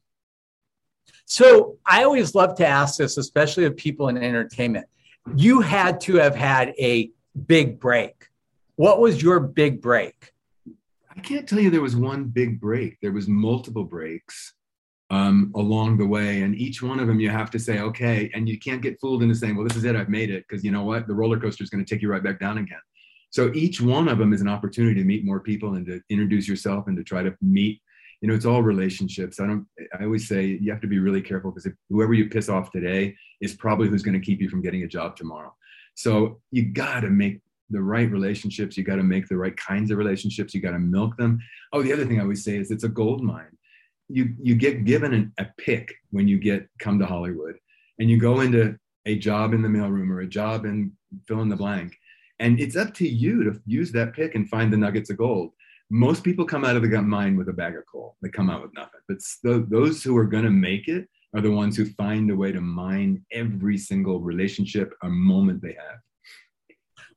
So 1.24 1.78
I 1.84 2.04
always 2.04 2.36
love 2.36 2.56
to 2.56 2.66
ask 2.66 2.98
this, 2.98 3.16
especially 3.16 3.64
of 3.64 3.76
people 3.76 4.08
in 4.08 4.16
entertainment. 4.16 4.86
You 5.34 5.60
had 5.60 6.00
to 6.02 6.16
have 6.16 6.36
had 6.36 6.72
a 6.78 7.10
big 7.46 7.80
break. 7.80 8.28
What 8.76 9.00
was 9.00 9.20
your 9.20 9.40
big 9.40 9.82
break? 9.82 10.32
I 11.10 11.20
can't 11.20 11.48
tell 11.48 11.58
you 11.58 11.70
there 11.70 11.80
was 11.80 11.96
one 11.96 12.24
big 12.24 12.60
break. 12.60 12.98
There 13.00 13.10
was 13.10 13.26
multiple 13.26 13.82
breaks 13.82 14.54
um, 15.10 15.52
along 15.54 15.98
the 15.98 16.06
way. 16.06 16.42
And 16.42 16.54
each 16.54 16.82
one 16.82 16.98
of 16.98 17.06
them, 17.06 17.20
you 17.20 17.30
have 17.30 17.50
to 17.52 17.58
say, 17.58 17.80
okay, 17.80 18.30
and 18.34 18.48
you 18.48 18.58
can't 18.58 18.82
get 18.82 19.00
fooled 19.00 19.22
into 19.22 19.34
saying, 19.34 19.56
well, 19.56 19.66
this 19.66 19.76
is 19.76 19.84
it, 19.84 19.96
I've 19.96 20.08
made 20.08 20.30
it, 20.30 20.44
because 20.48 20.64
you 20.64 20.72
know 20.72 20.82
what? 20.82 21.06
The 21.06 21.14
roller 21.14 21.38
coaster 21.38 21.62
is 21.62 21.70
going 21.70 21.84
to 21.84 21.94
take 21.94 22.02
you 22.02 22.10
right 22.10 22.22
back 22.22 22.40
down 22.40 22.58
again. 22.58 22.80
So 23.30 23.52
each 23.54 23.80
one 23.80 24.08
of 24.08 24.18
them 24.18 24.32
is 24.32 24.40
an 24.40 24.48
opportunity 24.48 25.00
to 25.00 25.06
meet 25.06 25.24
more 25.24 25.40
people 25.40 25.74
and 25.74 25.86
to 25.86 26.00
introduce 26.08 26.48
yourself 26.48 26.86
and 26.86 26.96
to 26.96 27.04
try 27.04 27.22
to 27.22 27.34
meet. 27.42 27.80
You 28.20 28.28
know, 28.28 28.34
it's 28.34 28.46
all 28.46 28.62
relationships. 28.62 29.40
I 29.40 29.46
don't. 29.46 29.66
I 29.98 30.04
always 30.04 30.26
say 30.26 30.58
you 30.60 30.72
have 30.72 30.80
to 30.80 30.86
be 30.86 30.98
really 30.98 31.20
careful 31.20 31.50
because 31.50 31.70
whoever 31.90 32.14
you 32.14 32.30
piss 32.30 32.48
off 32.48 32.72
today 32.72 33.14
is 33.42 33.54
probably 33.54 33.88
who's 33.88 34.02
going 34.02 34.18
to 34.18 34.24
keep 34.24 34.40
you 34.40 34.48
from 34.48 34.62
getting 34.62 34.84
a 34.84 34.88
job 34.88 35.16
tomorrow. 35.16 35.54
So 35.96 36.40
you 36.50 36.64
got 36.72 37.00
to 37.00 37.10
make 37.10 37.40
the 37.68 37.82
right 37.82 38.10
relationships. 38.10 38.76
You 38.76 38.84
got 38.84 38.96
to 38.96 39.02
make 39.02 39.28
the 39.28 39.36
right 39.36 39.56
kinds 39.56 39.90
of 39.90 39.98
relationships. 39.98 40.54
You 40.54 40.62
got 40.62 40.70
to 40.70 40.78
milk 40.78 41.16
them. 41.18 41.38
Oh, 41.74 41.82
the 41.82 41.92
other 41.92 42.06
thing 42.06 42.18
I 42.18 42.22
always 42.22 42.42
say 42.42 42.56
is 42.56 42.70
it's 42.70 42.84
a 42.84 42.88
gold 42.88 43.22
mine 43.22 43.55
you 44.08 44.34
you 44.40 44.54
get 44.54 44.84
given 44.84 45.12
an, 45.12 45.32
a 45.38 45.46
pick 45.58 45.94
when 46.10 46.28
you 46.28 46.38
get 46.38 46.68
come 46.78 46.98
to 46.98 47.06
Hollywood, 47.06 47.56
and 47.98 48.10
you 48.10 48.18
go 48.18 48.40
into 48.40 48.78
a 49.06 49.16
job 49.16 49.54
in 49.54 49.62
the 49.62 49.68
mailroom 49.68 50.10
or 50.10 50.20
a 50.20 50.26
job 50.26 50.64
in 50.64 50.92
fill 51.26 51.42
in 51.42 51.48
the 51.48 51.56
blank, 51.56 51.96
and 52.38 52.60
it's 52.60 52.76
up 52.76 52.94
to 52.94 53.08
you 53.08 53.44
to 53.44 53.60
use 53.66 53.92
that 53.92 54.14
pick 54.14 54.34
and 54.34 54.48
find 54.48 54.72
the 54.72 54.76
nuggets 54.76 55.10
of 55.10 55.18
gold. 55.18 55.52
Most 55.88 56.24
people 56.24 56.44
come 56.44 56.64
out 56.64 56.74
of 56.74 56.82
the 56.82 57.02
mine 57.02 57.36
with 57.36 57.48
a 57.48 57.52
bag 57.52 57.76
of 57.76 57.84
coal. 57.86 58.16
They 58.20 58.28
come 58.28 58.50
out 58.50 58.62
with 58.62 58.74
nothing. 58.74 59.00
But 59.08 59.18
those 59.70 60.02
who 60.02 60.16
are 60.16 60.24
going 60.24 60.42
to 60.42 60.50
make 60.50 60.88
it 60.88 61.08
are 61.32 61.40
the 61.40 61.50
ones 61.50 61.76
who 61.76 61.84
find 61.84 62.28
a 62.30 62.34
way 62.34 62.50
to 62.50 62.60
mine 62.60 63.24
every 63.30 63.78
single 63.78 64.20
relationship 64.20 64.92
or 65.02 65.10
moment 65.10 65.62
they 65.62 65.76
have. 65.78 66.00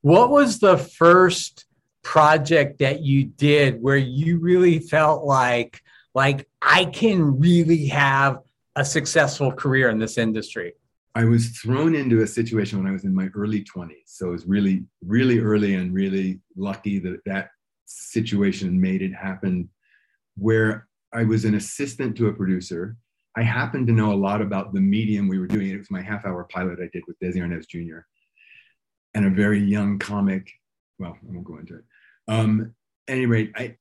What 0.02 0.30
was 0.30 0.60
the 0.60 0.78
first 0.78 1.66
project 2.02 2.78
that 2.78 3.02
you 3.02 3.24
did 3.24 3.82
where 3.82 3.96
you 3.96 4.38
really 4.38 4.78
felt 4.78 5.24
like 5.24 5.80
like 6.14 6.48
I 6.62 6.86
can 6.86 7.38
really 7.38 7.86
have 7.86 8.40
a 8.76 8.84
successful 8.84 9.52
career 9.52 9.90
in 9.90 9.98
this 9.98 10.18
industry? 10.18 10.74
I 11.14 11.24
was 11.24 11.48
thrown 11.50 11.94
into 11.94 12.22
a 12.22 12.26
situation 12.26 12.78
when 12.78 12.86
I 12.86 12.92
was 12.92 13.04
in 13.04 13.14
my 13.14 13.28
early 13.34 13.64
20s. 13.64 13.94
So 14.06 14.28
it 14.28 14.32
was 14.32 14.46
really, 14.46 14.84
really 15.04 15.40
early 15.40 15.74
and 15.74 15.92
really 15.92 16.40
lucky 16.56 16.98
that 17.00 17.20
that 17.26 17.50
situation 17.86 18.80
made 18.80 19.02
it 19.02 19.12
happen 19.12 19.68
where 20.36 20.88
I 21.12 21.24
was 21.24 21.44
an 21.44 21.56
assistant 21.56 22.16
to 22.16 22.28
a 22.28 22.32
producer. 22.32 22.96
I 23.36 23.42
happened 23.42 23.88
to 23.88 23.92
know 23.92 24.12
a 24.12 24.14
lot 24.14 24.40
about 24.40 24.72
the 24.72 24.80
medium 24.80 25.26
we 25.26 25.38
were 25.38 25.48
doing. 25.48 25.70
It 25.70 25.78
was 25.78 25.90
my 25.90 26.00
half 26.00 26.24
hour 26.24 26.44
pilot 26.44 26.78
I 26.80 26.88
did 26.92 27.02
with 27.08 27.18
Desi 27.18 27.36
Arnaz 27.36 27.66
Jr. 27.66 28.00
and 29.14 29.26
a 29.26 29.30
very 29.30 29.60
young 29.60 29.98
comic. 29.98 30.48
Well, 30.98 31.16
I 31.20 31.32
won't 31.32 31.44
go 31.44 31.58
into 31.58 31.76
it. 31.76 31.84
Um, 32.28 32.74
at 33.08 33.16
any 33.16 33.26
rate, 33.26 33.52
I, 33.56 33.76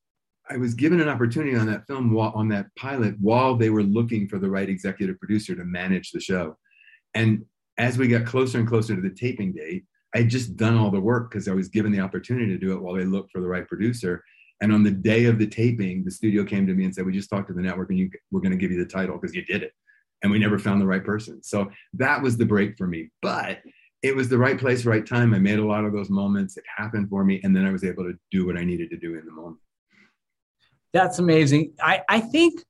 I 0.51 0.57
was 0.57 0.73
given 0.73 0.99
an 0.99 1.09
opportunity 1.09 1.55
on 1.55 1.67
that 1.67 1.85
film, 1.85 2.11
while, 2.11 2.31
on 2.35 2.47
that 2.49 2.67
pilot, 2.75 3.15
while 3.19 3.55
they 3.55 3.69
were 3.69 3.83
looking 3.83 4.27
for 4.27 4.39
the 4.39 4.49
right 4.49 4.67
executive 4.67 5.19
producer 5.19 5.55
to 5.55 5.63
manage 5.63 6.11
the 6.11 6.19
show. 6.19 6.57
And 7.13 7.45
as 7.77 7.97
we 7.97 8.07
got 8.07 8.25
closer 8.25 8.57
and 8.57 8.67
closer 8.67 8.95
to 8.95 9.01
the 9.01 9.09
taping 9.09 9.53
date, 9.53 9.85
I 10.15 10.19
had 10.19 10.29
just 10.29 10.57
done 10.57 10.75
all 10.75 10.89
the 10.89 10.99
work 10.99 11.29
because 11.29 11.47
I 11.47 11.53
was 11.53 11.69
given 11.69 11.91
the 11.91 11.99
opportunity 11.99 12.47
to 12.47 12.57
do 12.57 12.73
it 12.73 12.81
while 12.81 12.95
they 12.95 13.05
looked 13.05 13.31
for 13.31 13.41
the 13.41 13.47
right 13.47 13.67
producer. 13.67 14.23
And 14.61 14.73
on 14.73 14.83
the 14.83 14.91
day 14.91 15.25
of 15.25 15.37
the 15.37 15.47
taping, 15.47 16.03
the 16.03 16.11
studio 16.11 16.43
came 16.43 16.65
to 16.67 16.73
me 16.73 16.83
and 16.83 16.93
said, 16.93 17.05
"We 17.05 17.13
just 17.13 17.29
talked 17.29 17.47
to 17.47 17.53
the 17.53 17.61
network, 17.61 17.89
and 17.91 17.99
you, 17.99 18.09
we're 18.31 18.41
going 18.41 18.51
to 18.51 18.57
give 18.57 18.71
you 18.71 18.83
the 18.83 18.89
title 18.89 19.17
because 19.17 19.35
you 19.35 19.45
did 19.45 19.63
it." 19.63 19.71
And 20.21 20.31
we 20.31 20.39
never 20.39 20.59
found 20.59 20.81
the 20.81 20.87
right 20.87 21.03
person. 21.03 21.41
So 21.43 21.69
that 21.93 22.21
was 22.21 22.35
the 22.35 22.45
break 22.45 22.77
for 22.77 22.87
me. 22.87 23.09
But 23.21 23.59
it 24.01 24.15
was 24.15 24.27
the 24.27 24.37
right 24.37 24.57
place, 24.57 24.83
right 24.83 25.05
time. 25.05 25.33
I 25.33 25.39
made 25.39 25.59
a 25.59 25.65
lot 25.65 25.85
of 25.85 25.93
those 25.93 26.09
moments. 26.09 26.57
It 26.57 26.65
happened 26.75 27.09
for 27.09 27.23
me, 27.23 27.39
and 27.43 27.55
then 27.55 27.65
I 27.65 27.71
was 27.71 27.83
able 27.83 28.03
to 28.03 28.17
do 28.31 28.45
what 28.45 28.57
I 28.57 28.65
needed 28.65 28.89
to 28.89 28.97
do 28.97 29.17
in 29.17 29.25
the 29.25 29.31
moment. 29.31 29.59
That's 30.91 31.19
amazing. 31.19 31.73
I, 31.81 32.01
I 32.09 32.19
think 32.19 32.63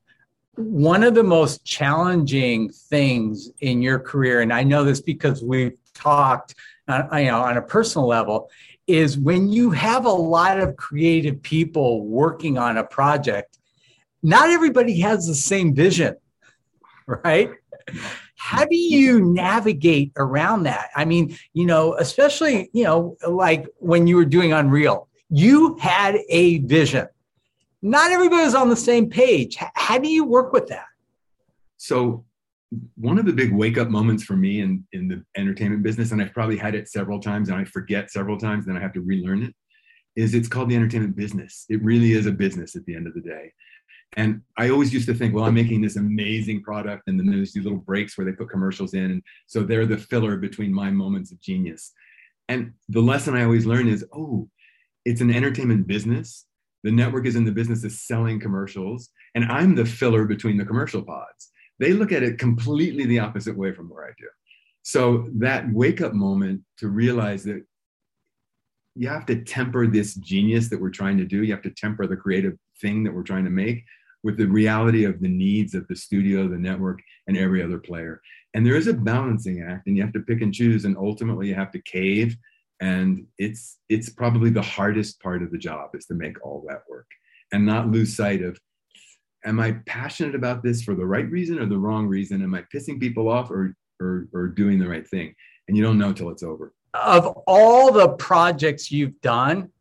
one 0.56 1.04
of 1.04 1.16
the 1.16 1.24
most 1.24 1.64
challenging 1.64 2.70
things 2.70 3.50
in 3.62 3.82
your 3.82 4.00
career, 4.00 4.42
and 4.42 4.52
I 4.52 4.64
know 4.64 4.84
this 4.84 5.02
because 5.02 5.42
we've 5.42 5.78
talked, 5.94 6.56
uh, 6.88 7.04
you 7.14 7.26
know, 7.26 7.42
on 7.42 7.58
a 7.58 7.62
personal 7.62 8.08
level, 8.08 8.50
is 8.86 9.18
when 9.18 9.50
you 9.50 9.72
have 9.72 10.06
a 10.06 10.12
lot 10.12 10.60
of 10.60 10.76
creative 10.76 11.42
people 11.42 12.06
working 12.06 12.58
on 12.58 12.78
a 12.78 12.84
project. 12.84 13.58
Not 14.22 14.50
everybody 14.50 15.00
has 15.00 15.28
the 15.28 15.36
same 15.36 15.74
vision, 15.74 16.18
right? 17.08 17.52
How 18.36 18.66
do 18.66 18.76
you 18.76 19.22
navigate 19.22 20.12
around 20.18 20.64
that? 20.64 20.90
I 20.96 21.06
mean, 21.06 21.38
you 21.54 21.66
know, 21.66 21.94
especially, 21.94 22.70
you 22.74 22.84
know, 22.84 23.16
like 23.26 23.66
when 23.78 24.08
you 24.08 24.18
were 24.18 24.26
doing 24.26 24.52
Unreal, 24.52 25.08
you 25.30 25.78
had 25.78 26.18
a 26.28 26.58
vision 26.60 27.08
not 27.82 28.12
everybody's 28.12 28.56
on 28.56 28.70
the 28.70 28.76
same 28.76 29.10
page. 29.10 29.58
How 29.76 29.98
do 29.98 30.10
you 30.10 30.26
work 30.26 30.52
with 30.54 30.68
that? 30.68 30.86
So, 31.78 32.26
one 32.96 33.18
of 33.18 33.26
the 33.26 33.34
big 33.34 33.52
wake 33.52 33.80
up 33.80 33.90
moments 33.90 34.24
for 34.24 34.36
me 34.36 34.62
in, 34.62 34.86
in 34.94 35.08
the 35.08 35.24
entertainment 35.36 35.82
business, 35.82 36.12
and 36.12 36.22
I've 36.22 36.34
probably 36.34 36.58
had 36.58 36.76
it 36.76 36.88
several 36.88 37.20
times 37.20 37.50
and 37.50 37.58
I 37.58 37.64
forget 37.64 38.12
several 38.12 38.38
times, 38.38 38.66
then 38.66 38.78
I 38.78 38.80
have 38.80 38.94
to 38.94 39.02
relearn 39.02 39.42
it, 39.42 39.56
is 40.16 40.36
it's 40.36 40.48
called 40.48 40.70
the 40.70 40.76
entertainment 40.76 41.16
business. 41.16 41.66
It 41.70 41.84
really 41.84 42.12
is 42.12 42.28
a 42.28 42.32
business 42.32 42.76
at 42.76 42.86
the 42.86 42.96
end 42.96 43.08
of 43.08 43.16
the 43.16 43.22
day. 43.22 43.54
And 44.18 44.42
I 44.58 44.70
always 44.70 44.94
used 44.94 45.08
to 45.08 45.16
think, 45.16 45.34
well, 45.34 45.46
I'm 45.46 45.54
making 45.56 45.82
this 45.82 45.96
amazing 45.96 46.62
product, 46.62 47.04
and 47.08 47.20
then 47.20 47.28
there's 47.28 47.54
these 47.54 47.64
little 47.64 47.80
breaks 47.80 48.18
where 48.18 48.26
they 48.26 48.34
put 48.34 48.50
commercials 48.50 48.94
in. 48.94 49.06
And 49.06 49.24
so 49.48 49.64
they're 49.64 49.86
the 49.86 49.98
filler 49.98 50.38
between 50.38 50.74
my 50.74 50.92
moments 50.92 51.32
of 51.32 51.42
genius. 51.42 51.92
And 52.50 52.74
the 52.90 53.02
lesson 53.02 53.36
I 53.36 53.44
always 53.44 53.66
learn 53.66 53.88
is, 53.88 54.06
oh, 54.14 54.50
it's 55.06 55.22
an 55.22 55.32
entertainment 55.34 55.88
business 55.88 56.46
the 56.84 56.92
network 56.92 57.26
is 57.26 57.36
in 57.36 57.46
the 57.46 57.52
business 57.52 57.84
of 57.84 57.92
selling 57.92 58.40
commercials, 58.40 59.10
and 59.36 59.46
I'm 59.46 59.76
the 59.76 59.86
filler 59.86 60.26
between 60.26 60.58
the 60.58 60.66
commercial 60.66 61.02
pods. 61.02 61.50
They 61.80 61.94
look 61.94 62.12
at 62.12 62.24
it 62.24 62.38
completely 62.38 63.06
the 63.06 63.20
opposite 63.20 63.58
way 63.58 63.74
from 63.74 63.90
where 63.90 64.06
I 64.06 64.12
do. 64.18 64.28
So 64.84 65.28
that 65.36 65.72
wake 65.72 66.02
up 66.02 66.14
moment 66.14 66.62
to 66.78 66.88
realize 66.88 67.44
that 67.44 67.64
you 68.96 69.08
have 69.08 69.26
to 69.28 69.44
temper 69.44 69.88
this 69.88 70.16
genius 70.16 70.70
that 70.70 70.82
we're 70.82 70.90
trying 70.90 71.18
to 71.18 71.26
do, 71.26 71.44
you 71.44 71.54
have 71.54 71.62
to 71.64 71.70
temper 71.70 72.08
the 72.08 72.18
creative 72.18 72.58
thing 72.82 73.04
that 73.04 73.14
we're 73.14 73.24
trying 73.24 73.46
to 73.46 73.50
make 73.50 73.84
with 74.24 74.38
the 74.38 74.48
reality 74.48 75.06
of 75.06 75.22
the 75.22 75.28
needs 75.28 75.74
of 75.74 75.88
the 75.88 75.96
studio, 75.96 76.48
the 76.48 76.58
network, 76.58 77.00
and 77.28 77.38
every 77.38 77.64
other 77.64 77.78
player. 77.78 78.22
And 78.54 78.66
there 78.66 78.76
is 78.76 78.88
a 78.88 78.94
balancing 78.94 79.62
act, 79.62 79.88
and 79.88 79.96
you 79.96 80.04
have 80.04 80.14
to 80.14 80.20
pick 80.22 80.42
and 80.42 80.54
choose, 80.54 80.86
and 80.86 80.98
ultimately 80.98 81.48
you 81.48 81.56
have 81.56 81.72
to 81.72 81.82
cave 81.82 82.36
and 82.80 83.26
it's 83.38 83.78
it's 83.90 84.10
probably 84.10 84.50
the 84.50 84.62
hardest 84.62 85.22
part 85.22 85.44
of 85.44 85.52
the 85.52 85.58
job 85.58 85.90
is 85.94 86.06
to 86.06 86.14
make 86.14 86.44
all 86.46 86.66
that 86.68 86.82
work 86.90 87.08
and 87.52 87.66
not 87.66 87.90
lose 87.90 88.16
sight 88.16 88.42
of 88.42 88.58
am 89.46 89.60
i 89.60 89.72
passionate 89.86 90.36
about 90.36 90.64
this 90.64 90.82
for 90.82 90.96
the 90.96 91.06
right 91.06 91.30
reason 91.30 91.60
or 91.60 91.66
the 91.66 91.78
wrong 91.78 92.08
reason? 92.08 92.42
Am 92.42 92.54
i 92.54 92.64
pissing 92.74 93.00
people 93.00 93.30
off 93.30 93.52
or 93.52 93.76
or, 94.02 94.28
or 94.34 94.48
doing 94.48 94.80
the 94.80 94.88
right 94.88 95.08
thing? 95.08 95.34
And 95.68 95.76
you 95.76 95.84
don't 95.84 95.98
know 95.98 96.14
till 96.14 96.30
it's 96.30 96.44
over. 96.44 96.74
Of 96.94 97.28
all 97.46 97.92
the 97.92 98.10
projects 98.10 98.92
you've 98.92 99.20
done 99.22 99.72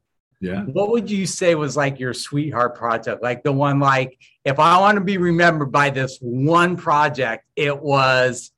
yeah. 0.40 0.62
what 0.64 0.90
would 0.90 1.11
you 1.11 1.26
say 1.26 1.55
was 1.55 1.76
like 1.76 1.99
your 1.99 2.14
sweetheart 2.14 2.76
project? 2.76 3.23
Like 3.23 3.43
the 3.43 3.52
one 3.52 3.81
like 3.81 4.19
if 4.45 4.59
i 4.59 4.78
want 4.78 4.97
to 4.97 5.05
be 5.05 5.19
remembered 5.19 5.73
by 5.73 5.90
this 5.90 6.19
one 6.21 6.76
project 6.76 7.45
it 7.57 7.78
was 7.83 8.52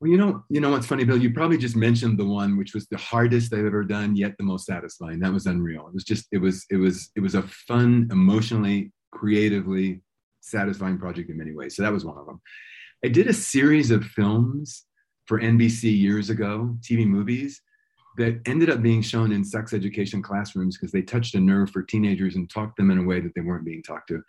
well, 0.00 0.10
you 0.10 0.16
know, 0.16 0.44
you 0.48 0.60
know 0.60 0.70
what's 0.70 0.86
funny, 0.86 1.04
Bill? 1.04 1.16
You 1.16 1.32
probably 1.32 1.58
just 1.58 1.74
mentioned 1.74 2.18
the 2.18 2.24
one 2.24 2.56
which 2.56 2.72
was 2.72 2.86
the 2.86 2.96
hardest 2.96 3.52
I've 3.52 3.66
ever 3.66 3.82
done, 3.82 4.14
yet 4.14 4.34
the 4.38 4.44
most 4.44 4.66
satisfying. 4.66 5.18
That 5.18 5.32
was 5.32 5.46
unreal. 5.46 5.88
It 5.88 5.94
was 5.94 6.04
just, 6.04 6.26
it 6.30 6.38
was, 6.38 6.64
it 6.70 6.76
was, 6.76 7.10
it 7.16 7.20
was 7.20 7.34
a 7.34 7.42
fun, 7.42 8.08
emotionally, 8.12 8.92
creatively 9.10 10.00
satisfying 10.40 10.98
project 10.98 11.30
in 11.30 11.38
many 11.38 11.52
ways. 11.52 11.74
So 11.74 11.82
that 11.82 11.92
was 11.92 12.04
one 12.04 12.16
of 12.16 12.26
them. 12.26 12.40
I 13.04 13.08
did 13.08 13.26
a 13.26 13.32
series 13.32 13.90
of 13.90 14.04
films 14.04 14.84
for 15.26 15.40
NBC 15.40 15.98
years 15.98 16.30
ago, 16.30 16.76
TV 16.80 17.06
movies 17.06 17.60
that 18.18 18.40
ended 18.46 18.70
up 18.70 18.82
being 18.82 19.02
shown 19.02 19.30
in 19.30 19.44
sex 19.44 19.72
education 19.72 20.22
classrooms 20.22 20.76
because 20.76 20.90
they 20.90 21.02
touched 21.02 21.34
a 21.34 21.40
nerve 21.40 21.70
for 21.70 21.82
teenagers 21.82 22.34
and 22.34 22.50
talked 22.50 22.76
them 22.76 22.90
in 22.90 22.98
a 22.98 23.04
way 23.04 23.20
that 23.20 23.32
they 23.34 23.40
weren't 23.40 23.64
being 23.64 23.82
talked 23.82 24.08
to. 24.08 24.22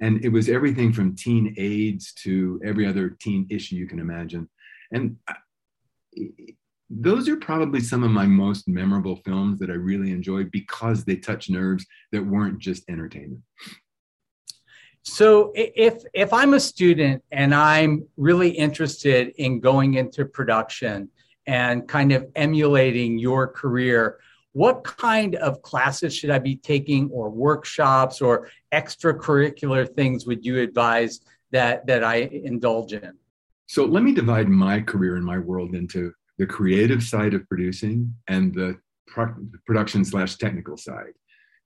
And 0.00 0.24
it 0.24 0.28
was 0.28 0.48
everything 0.48 0.92
from 0.92 1.16
teen 1.16 1.54
AIDS 1.58 2.12
to 2.22 2.60
every 2.64 2.86
other 2.86 3.10
teen 3.20 3.46
issue 3.50 3.76
you 3.76 3.86
can 3.86 3.98
imagine. 3.98 4.48
And 4.92 5.16
those 6.90 7.28
are 7.28 7.36
probably 7.36 7.80
some 7.80 8.04
of 8.04 8.10
my 8.10 8.26
most 8.26 8.68
memorable 8.68 9.16
films 9.24 9.58
that 9.60 9.70
I 9.70 9.74
really 9.74 10.10
enjoy 10.10 10.44
because 10.44 11.04
they 11.04 11.16
touch 11.16 11.48
nerves 11.48 11.86
that 12.12 12.24
weren't 12.24 12.58
just 12.58 12.88
entertainment. 12.88 13.42
So 15.04 15.52
if 15.54 16.04
if 16.14 16.32
I'm 16.32 16.54
a 16.54 16.60
student 16.60 17.24
and 17.32 17.54
I'm 17.54 18.06
really 18.16 18.50
interested 18.50 19.32
in 19.36 19.58
going 19.58 19.94
into 19.94 20.24
production 20.24 21.08
and 21.46 21.88
kind 21.88 22.12
of 22.12 22.26
emulating 22.36 23.18
your 23.18 23.48
career, 23.48 24.20
what 24.52 24.84
kind 24.84 25.34
of 25.36 25.60
classes 25.62 26.14
should 26.14 26.30
I 26.30 26.38
be 26.38 26.56
taking 26.56 27.10
or 27.10 27.30
workshops 27.30 28.20
or 28.20 28.48
extracurricular 28.72 29.92
things 29.92 30.24
would 30.26 30.44
you 30.44 30.60
advise 30.60 31.20
that 31.50 31.86
that 31.86 32.04
I 32.04 32.16
indulge 32.16 32.92
in? 32.92 33.14
So 33.72 33.86
let 33.86 34.02
me 34.02 34.12
divide 34.12 34.50
my 34.50 34.82
career 34.82 35.16
and 35.16 35.24
my 35.24 35.38
world 35.38 35.74
into 35.74 36.12
the 36.36 36.44
creative 36.44 37.02
side 37.02 37.32
of 37.32 37.48
producing 37.48 38.14
and 38.28 38.54
the 38.54 38.78
pro- 39.06 39.34
production 39.64 40.04
slash 40.04 40.36
technical 40.36 40.76
side. 40.76 41.14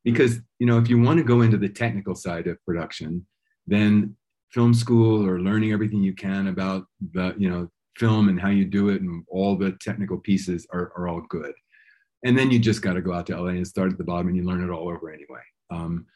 Because, 0.05 0.39
you 0.61 0.69
know, 0.69 0.79
if 0.79 0.89
you 0.89 1.03
want 1.03 1.19
to 1.19 1.25
go 1.25 1.41
into 1.41 1.59
the 1.59 1.69
technical 1.69 2.15
side 2.15 2.47
of 2.47 2.65
production, 2.65 3.27
then 3.67 4.15
film 4.53 4.73
school 4.73 5.27
or 5.27 5.41
learning 5.41 5.73
everything 5.73 6.01
you 6.01 6.15
can 6.15 6.47
about 6.47 6.87
the, 7.13 7.35
you 7.37 7.51
know, 7.51 7.69
film 7.97 8.29
and 8.29 8.41
how 8.41 8.51
you 8.51 8.67
do 8.67 8.91
it 8.91 9.03
and 9.03 9.25
all 9.29 9.57
the 9.57 9.73
technical 9.81 10.19
pieces 10.19 10.65
are, 10.73 10.93
are 10.97 11.09
all 11.09 11.23
good. 11.29 11.55
And 12.25 12.39
then 12.39 12.53
you 12.53 12.61
just 12.61 12.83
got 12.83 12.93
to 12.93 13.03
go 13.03 13.15
out 13.15 13.27
to 13.27 13.37
LA 13.37 13.49
and 13.49 13.67
start 13.67 13.91
at 13.91 13.99
the 13.99 14.05
bottom 14.05 14.29
and 14.29 14.37
you 14.37 14.45
learn 14.45 14.63
it 14.63 14.71
all 14.71 14.89
over 14.89 15.11
anyway. 15.11 15.43
Um, 15.73 16.07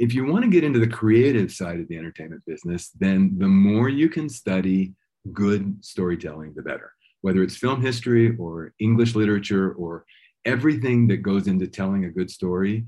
if 0.00 0.14
you 0.14 0.24
want 0.24 0.42
to 0.42 0.50
get 0.50 0.64
into 0.64 0.78
the 0.78 0.88
creative 0.88 1.52
side 1.52 1.78
of 1.78 1.86
the 1.88 1.98
entertainment 1.98 2.42
business, 2.46 2.88
then 2.98 3.36
the 3.36 3.46
more 3.46 3.90
you 3.90 4.08
can 4.08 4.30
study 4.30 4.94
good 5.30 5.76
storytelling, 5.84 6.54
the 6.56 6.62
better. 6.62 6.92
Whether 7.20 7.42
it's 7.42 7.56
film 7.56 7.82
history 7.82 8.34
or 8.38 8.72
English 8.80 9.14
literature 9.14 9.74
or 9.74 10.06
everything 10.46 11.06
that 11.08 11.18
goes 11.18 11.48
into 11.48 11.66
telling 11.66 12.06
a 12.06 12.10
good 12.10 12.30
story, 12.30 12.86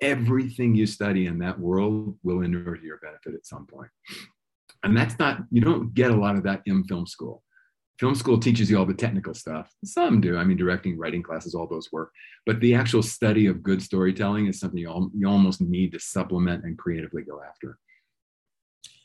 everything 0.00 0.74
you 0.74 0.86
study 0.86 1.26
in 1.26 1.38
that 1.40 1.60
world 1.60 2.16
will 2.22 2.40
inure 2.40 2.76
to 2.76 2.86
your 2.86 2.98
benefit 2.98 3.34
at 3.34 3.46
some 3.46 3.66
point. 3.66 3.90
And 4.82 4.96
that's 4.96 5.18
not, 5.18 5.40
you 5.50 5.60
don't 5.60 5.92
get 5.92 6.10
a 6.10 6.16
lot 6.16 6.36
of 6.36 6.42
that 6.44 6.62
in 6.64 6.84
film 6.84 7.06
school 7.06 7.42
film 7.98 8.14
school 8.14 8.38
teaches 8.38 8.70
you 8.70 8.78
all 8.78 8.86
the 8.86 8.94
technical 8.94 9.34
stuff. 9.34 9.72
Some 9.84 10.20
do. 10.20 10.36
I 10.36 10.44
mean, 10.44 10.56
directing, 10.56 10.98
writing 10.98 11.22
classes, 11.22 11.54
all 11.54 11.66
those 11.66 11.90
work. 11.92 12.12
But 12.44 12.60
the 12.60 12.74
actual 12.74 13.02
study 13.02 13.46
of 13.46 13.62
good 13.62 13.82
storytelling 13.82 14.46
is 14.46 14.60
something 14.60 14.78
you, 14.78 14.88
all, 14.88 15.10
you 15.14 15.28
almost 15.28 15.60
need 15.60 15.92
to 15.92 15.98
supplement 15.98 16.64
and 16.64 16.76
creatively 16.76 17.22
go 17.22 17.40
after. 17.42 17.78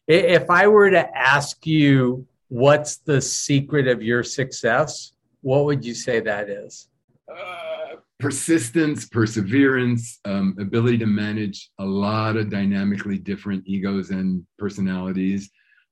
If 0.07 0.49
I 0.49 0.67
were 0.67 0.89
to 0.91 1.17
ask 1.17 1.65
you 1.65 2.27
what's 2.49 2.97
the 2.97 3.21
secret 3.21 3.87
of 3.87 4.03
your 4.03 4.23
success, 4.23 5.13
what 5.41 5.65
would 5.65 5.85
you 5.85 5.93
say 5.93 6.19
that 6.19 6.49
is? 6.49 6.89
Uh, 7.33 7.95
persistence, 8.19 9.07
perseverance, 9.07 10.19
um, 10.25 10.55
ability 10.59 10.97
to 10.97 11.05
manage 11.05 11.71
a 11.79 11.85
lot 11.85 12.35
of 12.35 12.49
dynamically 12.49 13.17
different 13.17 13.63
egos 13.65 14.09
and 14.09 14.45
personalities, 14.59 15.49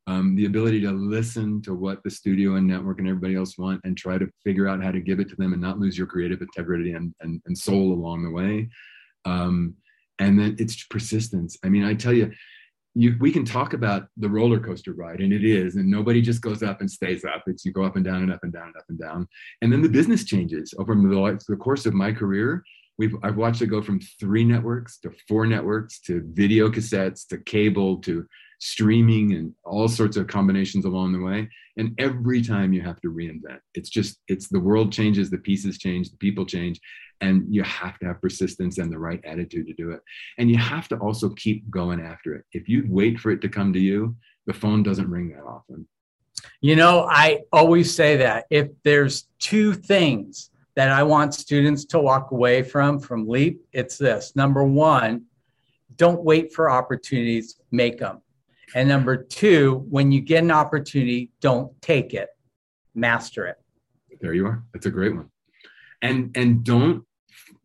um, 0.09 0.35
the 0.35 0.45
ability 0.45 0.81
to 0.81 0.91
listen 0.91 1.61
to 1.61 1.75
what 1.75 2.01
the 2.03 2.09
studio 2.09 2.55
and 2.55 2.65
network 2.65 2.97
and 2.97 3.07
everybody 3.07 3.35
else 3.35 3.59
want 3.59 3.79
and 3.83 3.95
try 3.95 4.17
to 4.17 4.27
figure 4.43 4.67
out 4.67 4.83
how 4.83 4.91
to 4.91 4.99
give 4.99 5.19
it 5.19 5.29
to 5.29 5.35
them 5.35 5.53
and 5.53 5.61
not 5.61 5.77
lose 5.77 5.95
your 5.95 6.07
creative 6.07 6.41
integrity 6.41 6.93
and, 6.93 7.13
and, 7.21 7.39
and 7.45 7.55
soul 7.55 7.93
along 7.93 8.23
the 8.23 8.31
way. 8.31 8.67
Um, 9.25 9.75
and 10.17 10.39
then 10.39 10.55
it's 10.57 10.83
persistence. 10.85 11.57
I 11.63 11.69
mean, 11.69 11.83
I 11.83 11.93
tell 11.93 12.11
you, 12.11 12.31
you, 12.95 13.17
we 13.19 13.31
can 13.31 13.45
talk 13.45 13.73
about 13.73 14.07
the 14.17 14.27
roller 14.27 14.59
coaster 14.59 14.93
ride, 14.93 15.21
and 15.21 15.31
it 15.31 15.45
is, 15.45 15.75
and 15.75 15.87
nobody 15.87 16.23
just 16.23 16.41
goes 16.41 16.63
up 16.63 16.81
and 16.81 16.89
stays 16.89 17.23
up. 17.23 17.43
It's 17.45 17.63
you 17.63 17.71
go 17.71 17.83
up 17.83 17.95
and 17.95 18.03
down 18.03 18.23
and 18.23 18.33
up 18.33 18.39
and 18.41 18.51
down 18.51 18.65
and 18.65 18.77
up 18.77 18.85
and 18.89 18.99
down, 18.99 19.27
and 19.61 19.71
then 19.71 19.83
the 19.83 19.89
business 19.89 20.23
changes 20.23 20.73
over 20.79 20.95
the, 20.95 21.39
the 21.47 21.55
course 21.55 21.85
of 21.85 21.93
my 21.93 22.11
career. 22.11 22.63
We've 22.97 23.15
I've 23.21 23.37
watched 23.37 23.61
it 23.61 23.67
go 23.67 23.83
from 23.83 24.01
three 24.19 24.43
networks 24.43 24.97
to 25.01 25.11
four 25.27 25.45
networks 25.45 25.99
to 26.01 26.23
video 26.33 26.67
cassettes 26.69 27.27
to 27.27 27.37
cable 27.37 27.97
to 27.97 28.25
streaming 28.59 29.33
and 29.33 29.53
all 29.63 29.87
sorts 29.87 30.17
of 30.17 30.27
combinations 30.27 30.85
along 30.85 31.13
the 31.13 31.21
way. 31.21 31.49
And 31.77 31.95
every 31.97 32.41
time 32.41 32.73
you 32.73 32.81
have 32.81 32.99
to 33.01 33.11
reinvent. 33.11 33.59
It's 33.73 33.89
just 33.89 34.19
it's 34.27 34.49
the 34.49 34.59
world 34.59 34.91
changes, 34.91 35.29
the 35.29 35.37
pieces 35.37 35.77
change, 35.77 36.11
the 36.11 36.17
people 36.17 36.45
change, 36.45 36.79
and 37.21 37.45
you 37.53 37.63
have 37.63 37.99
to 37.99 38.05
have 38.07 38.21
persistence 38.21 38.77
and 38.77 38.91
the 38.91 38.99
right 38.99 39.23
attitude 39.25 39.67
to 39.67 39.73
do 39.73 39.91
it 39.91 40.01
and 40.37 40.49
you 40.49 40.57
have 40.57 40.87
to 40.87 40.95
also 40.97 41.29
keep 41.31 41.69
going 41.69 41.99
after 42.01 42.35
it 42.35 42.45
if 42.53 42.67
you 42.69 42.85
wait 42.87 43.19
for 43.19 43.31
it 43.31 43.41
to 43.41 43.49
come 43.49 43.73
to 43.73 43.79
you 43.79 44.15
the 44.45 44.53
phone 44.53 44.83
doesn't 44.83 45.09
ring 45.09 45.29
that 45.29 45.43
often 45.43 45.87
you 46.61 46.75
know 46.75 47.07
i 47.09 47.39
always 47.51 47.93
say 47.93 48.15
that 48.17 48.45
if 48.49 48.69
there's 48.83 49.27
two 49.39 49.73
things 49.73 50.51
that 50.75 50.91
i 50.91 51.03
want 51.03 51.33
students 51.33 51.85
to 51.85 51.99
walk 51.99 52.31
away 52.31 52.63
from 52.63 52.99
from 52.99 53.27
leap 53.27 53.61
it's 53.73 53.97
this 53.97 54.35
number 54.35 54.63
one 54.63 55.23
don't 55.95 56.23
wait 56.23 56.53
for 56.53 56.69
opportunities 56.69 57.57
make 57.71 57.99
them 57.99 58.21
and 58.75 58.87
number 58.87 59.17
two 59.17 59.85
when 59.89 60.11
you 60.11 60.21
get 60.21 60.43
an 60.43 60.51
opportunity 60.51 61.31
don't 61.41 61.71
take 61.81 62.13
it 62.13 62.29
master 62.95 63.47
it 63.47 63.57
there 64.21 64.33
you 64.33 64.45
are 64.45 64.63
that's 64.73 64.85
a 64.85 64.91
great 64.91 65.15
one 65.15 65.29
and 66.01 66.35
and 66.35 66.63
don't 66.63 67.03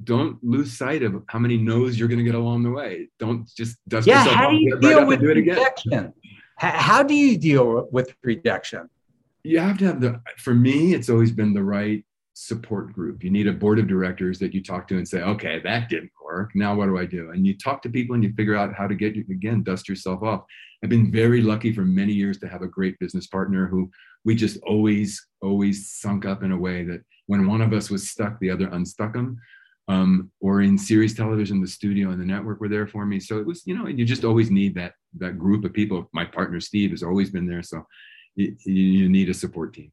don't 0.02 0.42
lose 0.42 0.76
sight 0.76 1.02
of 1.02 1.22
how 1.28 1.38
many 1.38 1.56
no's 1.56 1.98
you're 1.98 2.08
going 2.08 2.18
to 2.18 2.24
get 2.24 2.34
along 2.34 2.62
the 2.62 2.70
way. 2.70 3.08
Don't 3.18 3.48
just 3.54 3.76
dust 3.88 4.06
yeah, 4.06 4.20
yourself 4.20 4.36
how 4.36 4.46
off, 4.46 4.50
do 4.52 4.56
you 4.56 4.80
deal 4.80 4.98
right 4.98 5.06
with 5.06 5.18
and 5.20 5.26
do 5.26 5.30
it 5.30 5.34
rejection? 5.34 6.12
How, 6.56 6.70
how 6.70 7.02
do 7.02 7.14
you 7.14 7.38
deal 7.38 7.88
with 7.90 8.14
rejection? 8.22 8.88
You 9.42 9.60
have 9.60 9.78
to 9.78 9.86
have 9.86 10.00
the. 10.00 10.20
For 10.38 10.54
me, 10.54 10.94
it's 10.94 11.08
always 11.08 11.32
been 11.32 11.52
the 11.52 11.62
right 11.62 12.04
support 12.34 12.92
group. 12.92 13.24
You 13.24 13.30
need 13.30 13.46
a 13.46 13.52
board 13.52 13.78
of 13.78 13.88
directors 13.88 14.38
that 14.40 14.52
you 14.52 14.62
talk 14.62 14.86
to 14.88 14.96
and 14.96 15.06
say, 15.06 15.22
okay, 15.22 15.60
that 15.64 15.88
didn't 15.88 16.10
work. 16.22 16.50
Now 16.54 16.74
what 16.74 16.86
do 16.86 16.98
I 16.98 17.06
do? 17.06 17.30
And 17.30 17.46
you 17.46 17.56
talk 17.56 17.80
to 17.82 17.88
people 17.88 18.14
and 18.14 18.24
you 18.24 18.32
figure 18.34 18.56
out 18.56 18.74
how 18.74 18.86
to 18.86 18.94
get 18.94 19.14
you 19.14 19.24
again, 19.30 19.62
dust 19.62 19.88
yourself 19.88 20.22
off. 20.22 20.44
I've 20.82 20.90
been 20.90 21.10
very 21.10 21.40
lucky 21.40 21.72
for 21.72 21.82
many 21.82 22.12
years 22.12 22.38
to 22.38 22.48
have 22.48 22.62
a 22.62 22.68
great 22.68 22.98
business 22.98 23.26
partner 23.26 23.66
who 23.66 23.90
we 24.24 24.34
just 24.34 24.58
always, 24.64 25.24
always 25.40 25.90
sunk 25.92 26.26
up 26.26 26.42
in 26.42 26.52
a 26.52 26.58
way 26.58 26.84
that 26.84 27.02
when 27.26 27.46
one 27.46 27.62
of 27.62 27.72
us 27.72 27.88
was 27.88 28.10
stuck, 28.10 28.38
the 28.40 28.50
other 28.50 28.68
unstuck 28.68 29.14
him 29.14 29.40
um, 29.88 30.30
or 30.40 30.62
in 30.62 30.78
series 30.78 31.14
television, 31.14 31.60
the 31.60 31.68
studio 31.68 32.10
and 32.10 32.20
the 32.20 32.26
network 32.26 32.60
were 32.60 32.68
there 32.68 32.86
for 32.86 33.04
me. 33.04 33.20
So 33.20 33.38
it 33.38 33.46
was, 33.46 33.62
you 33.66 33.76
know, 33.76 33.86
you 33.86 34.04
just 34.04 34.24
always 34.24 34.50
need 34.50 34.74
that 34.74 34.94
that 35.18 35.38
group 35.38 35.64
of 35.64 35.72
people. 35.72 36.08
My 36.12 36.24
partner 36.24 36.60
Steve 36.60 36.90
has 36.90 37.02
always 37.02 37.30
been 37.30 37.46
there, 37.46 37.62
so 37.62 37.86
you, 38.34 38.56
you 38.64 39.08
need 39.08 39.28
a 39.28 39.34
support 39.34 39.74
team. 39.74 39.92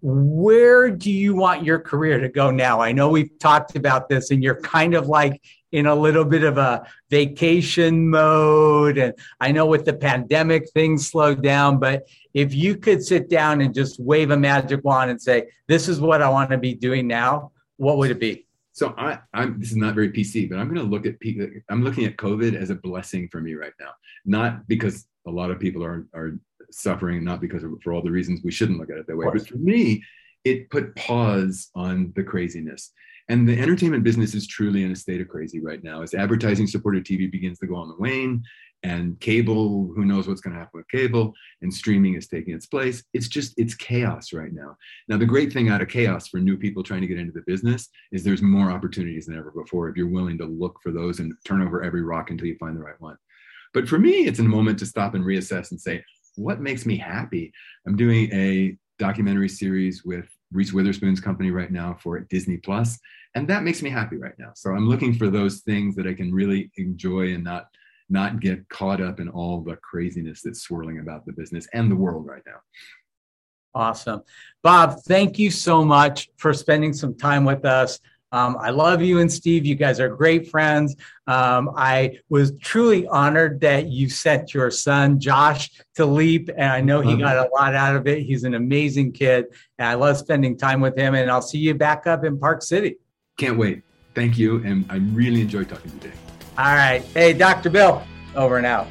Where 0.00 0.90
do 0.90 1.10
you 1.10 1.34
want 1.34 1.64
your 1.64 1.78
career 1.80 2.20
to 2.20 2.28
go 2.28 2.50
now? 2.50 2.80
I 2.80 2.92
know 2.92 3.08
we've 3.08 3.36
talked 3.38 3.76
about 3.76 4.08
this, 4.08 4.30
and 4.30 4.42
you're 4.42 4.60
kind 4.60 4.94
of 4.94 5.08
like 5.08 5.42
in 5.72 5.86
a 5.86 5.94
little 5.94 6.24
bit 6.24 6.44
of 6.44 6.56
a 6.56 6.86
vacation 7.10 8.08
mode. 8.08 8.98
And 8.98 9.14
I 9.40 9.52
know 9.52 9.66
with 9.66 9.84
the 9.84 9.92
pandemic, 9.92 10.70
things 10.70 11.08
slowed 11.08 11.42
down. 11.42 11.78
But 11.78 12.08
if 12.32 12.54
you 12.54 12.76
could 12.76 13.04
sit 13.04 13.28
down 13.28 13.60
and 13.60 13.74
just 13.74 14.00
wave 14.00 14.30
a 14.30 14.36
magic 14.36 14.84
wand 14.84 15.10
and 15.10 15.20
say, 15.20 15.48
This 15.66 15.88
is 15.88 16.00
what 16.00 16.22
I 16.22 16.28
want 16.28 16.50
to 16.50 16.58
be 16.58 16.74
doing 16.74 17.06
now, 17.06 17.52
what 17.76 17.98
would 17.98 18.10
it 18.10 18.20
be? 18.20 18.46
So 18.72 18.94
I, 18.96 19.18
I'm. 19.34 19.58
This 19.58 19.70
is 19.70 19.76
not 19.76 19.96
very 19.96 20.12
PC, 20.12 20.48
but 20.48 20.60
I'm 20.60 20.72
going 20.72 20.88
to 20.88 20.88
look 20.88 21.04
at. 21.04 21.16
I'm 21.68 21.82
looking 21.82 22.04
at 22.04 22.16
COVID 22.16 22.54
as 22.54 22.70
a 22.70 22.76
blessing 22.76 23.28
for 23.28 23.40
me 23.40 23.54
right 23.54 23.72
now, 23.80 23.90
not 24.24 24.68
because 24.68 25.04
a 25.26 25.30
lot 25.30 25.50
of 25.50 25.58
people 25.58 25.82
are 25.82 26.06
are 26.14 26.38
suffering, 26.70 27.24
not 27.24 27.40
because 27.40 27.62
of, 27.62 27.72
for 27.82 27.92
all 27.92 28.02
the 28.02 28.10
reasons 28.10 28.40
we 28.42 28.50
shouldn't 28.50 28.78
look 28.78 28.90
at 28.90 28.98
it 28.98 29.06
that 29.06 29.16
way. 29.16 29.26
But 29.32 29.46
for 29.46 29.56
me, 29.56 30.02
it 30.44 30.70
put 30.70 30.94
pause 30.96 31.70
on 31.74 32.12
the 32.16 32.22
craziness. 32.22 32.92
And 33.30 33.46
the 33.46 33.60
entertainment 33.60 34.04
business 34.04 34.34
is 34.34 34.46
truly 34.46 34.84
in 34.84 34.92
a 34.92 34.96
state 34.96 35.20
of 35.20 35.28
crazy 35.28 35.60
right 35.60 35.84
now. 35.84 36.00
As 36.02 36.14
advertising 36.14 36.66
supported 36.66 37.04
TV 37.04 37.30
begins 37.30 37.58
to 37.58 37.66
go 37.66 37.76
on 37.76 37.88
the 37.88 37.96
wane, 37.98 38.42
and 38.84 39.18
cable 39.18 39.90
who 39.94 40.04
knows 40.04 40.28
what's 40.28 40.40
going 40.40 40.54
to 40.54 40.58
happen 40.58 40.78
with 40.78 40.88
cable 40.88 41.32
and 41.62 41.72
streaming 41.72 42.14
is 42.14 42.28
taking 42.28 42.54
its 42.54 42.66
place 42.66 43.02
it's 43.12 43.26
just 43.26 43.52
it's 43.56 43.74
chaos 43.74 44.32
right 44.32 44.52
now 44.52 44.76
now 45.08 45.16
the 45.16 45.26
great 45.26 45.52
thing 45.52 45.68
out 45.68 45.82
of 45.82 45.88
chaos 45.88 46.28
for 46.28 46.38
new 46.38 46.56
people 46.56 46.82
trying 46.82 47.00
to 47.00 47.06
get 47.06 47.18
into 47.18 47.32
the 47.32 47.42
business 47.46 47.88
is 48.12 48.22
there's 48.22 48.42
more 48.42 48.70
opportunities 48.70 49.26
than 49.26 49.36
ever 49.36 49.50
before 49.50 49.88
if 49.88 49.96
you're 49.96 50.08
willing 50.08 50.38
to 50.38 50.44
look 50.44 50.78
for 50.82 50.92
those 50.92 51.18
and 51.18 51.32
turn 51.44 51.60
over 51.60 51.82
every 51.82 52.02
rock 52.02 52.30
until 52.30 52.46
you 52.46 52.56
find 52.58 52.76
the 52.76 52.82
right 52.82 53.00
one 53.00 53.16
but 53.74 53.88
for 53.88 53.98
me 53.98 54.26
it's 54.26 54.38
a 54.38 54.44
moment 54.44 54.78
to 54.78 54.86
stop 54.86 55.14
and 55.14 55.24
reassess 55.24 55.72
and 55.72 55.80
say 55.80 56.02
what 56.38 56.60
makes 56.60 56.86
me 56.86 56.96
happy 56.96 57.52
i'm 57.86 57.96
doing 57.96 58.32
a 58.32 58.76
documentary 58.98 59.48
series 59.48 60.04
with 60.04 60.26
Reese 60.52 60.72
Witherspoon's 60.72 61.20
company 61.20 61.50
right 61.50 61.70
now 61.70 61.96
for 62.00 62.18
Disney 62.20 62.56
Plus, 62.56 62.98
and 63.34 63.48
that 63.48 63.62
makes 63.62 63.82
me 63.82 63.90
happy 63.90 64.16
right 64.16 64.34
now. 64.38 64.52
So 64.54 64.70
I'm 64.70 64.88
looking 64.88 65.14
for 65.14 65.28
those 65.28 65.60
things 65.60 65.94
that 65.96 66.06
I 66.06 66.14
can 66.14 66.32
really 66.32 66.70
enjoy 66.76 67.34
and 67.34 67.44
not 67.44 67.66
not 68.10 68.40
get 68.40 68.66
caught 68.70 69.02
up 69.02 69.20
in 69.20 69.28
all 69.28 69.60
the 69.60 69.76
craziness 69.76 70.40
that's 70.40 70.62
swirling 70.62 70.98
about 70.98 71.26
the 71.26 71.32
business 71.32 71.68
and 71.74 71.90
the 71.90 71.96
world 71.96 72.26
right 72.26 72.42
now. 72.46 72.56
Awesome. 73.74 74.22
Bob, 74.62 75.00
thank 75.02 75.38
you 75.38 75.50
so 75.50 75.84
much 75.84 76.30
for 76.38 76.54
spending 76.54 76.94
some 76.94 77.14
time 77.14 77.44
with 77.44 77.66
us. 77.66 78.00
Um, 78.30 78.56
I 78.60 78.70
love 78.70 79.00
you 79.00 79.20
and 79.20 79.32
Steve. 79.32 79.64
You 79.64 79.74
guys 79.74 80.00
are 80.00 80.08
great 80.08 80.50
friends. 80.50 80.96
Um, 81.26 81.70
I 81.76 82.18
was 82.28 82.52
truly 82.60 83.06
honored 83.06 83.60
that 83.60 83.86
you 83.88 84.08
sent 84.08 84.52
your 84.52 84.70
son, 84.70 85.18
Josh, 85.18 85.70
to 85.94 86.04
Leap, 86.04 86.50
and 86.50 86.70
I 86.70 86.80
know 86.80 87.00
he 87.00 87.16
got 87.16 87.36
a 87.36 87.48
lot 87.54 87.74
out 87.74 87.96
of 87.96 88.06
it. 88.06 88.22
He's 88.22 88.44
an 88.44 88.54
amazing 88.54 89.12
kid, 89.12 89.46
and 89.78 89.88
I 89.88 89.94
love 89.94 90.18
spending 90.18 90.56
time 90.56 90.80
with 90.80 90.96
him. 90.96 91.14
And 91.14 91.30
I'll 91.30 91.42
see 91.42 91.58
you 91.58 91.74
back 91.74 92.06
up 92.06 92.24
in 92.24 92.38
Park 92.38 92.62
City. 92.62 92.98
Can't 93.38 93.56
wait. 93.56 93.82
Thank 94.14 94.36
you. 94.36 94.62
And 94.64 94.84
I 94.90 94.96
really 94.96 95.40
enjoyed 95.40 95.68
talking 95.68 95.90
today. 95.92 96.14
All 96.58 96.74
right. 96.74 97.02
Hey, 97.14 97.32
Dr. 97.32 97.70
Bill, 97.70 98.02
over 98.34 98.56
and 98.56 98.66
out. 98.66 98.88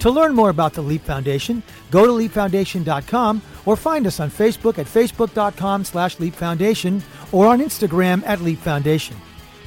To 0.00 0.10
learn 0.10 0.32
more 0.32 0.48
about 0.48 0.74
the 0.74 0.82
Leap 0.82 1.02
Foundation, 1.02 1.60
go 1.90 2.06
to 2.06 2.12
leapfoundation.com 2.12 3.42
or 3.66 3.76
find 3.76 4.06
us 4.06 4.20
on 4.20 4.30
Facebook 4.30 4.78
at 4.78 4.86
facebook.com 4.86 5.84
slash 5.84 6.16
leapfoundation 6.16 7.02
or 7.32 7.46
on 7.46 7.60
Instagram 7.60 8.22
at 8.26 8.40
leapfoundation. 8.40 9.16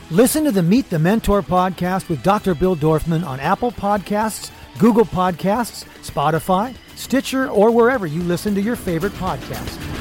Listen 0.10 0.43
to 0.43 0.51
the 0.51 0.63
Meet 0.63 0.89
the 0.89 0.99
Mentor 0.99 1.41
podcast 1.41 2.10
with 2.10 2.21
Dr. 2.21 2.53
Bill 2.53 2.75
Dorfman 2.75 3.25
on 3.25 3.39
Apple 3.39 3.71
Podcasts, 3.71 4.51
Google 4.77 5.05
Podcasts, 5.05 5.86
Spotify, 6.03 6.75
Stitcher, 6.95 7.49
or 7.49 7.71
wherever 7.71 8.05
you 8.05 8.21
listen 8.23 8.53
to 8.55 8.62
your 8.62 8.75
favorite 8.75 9.13
podcasts. 9.13 10.01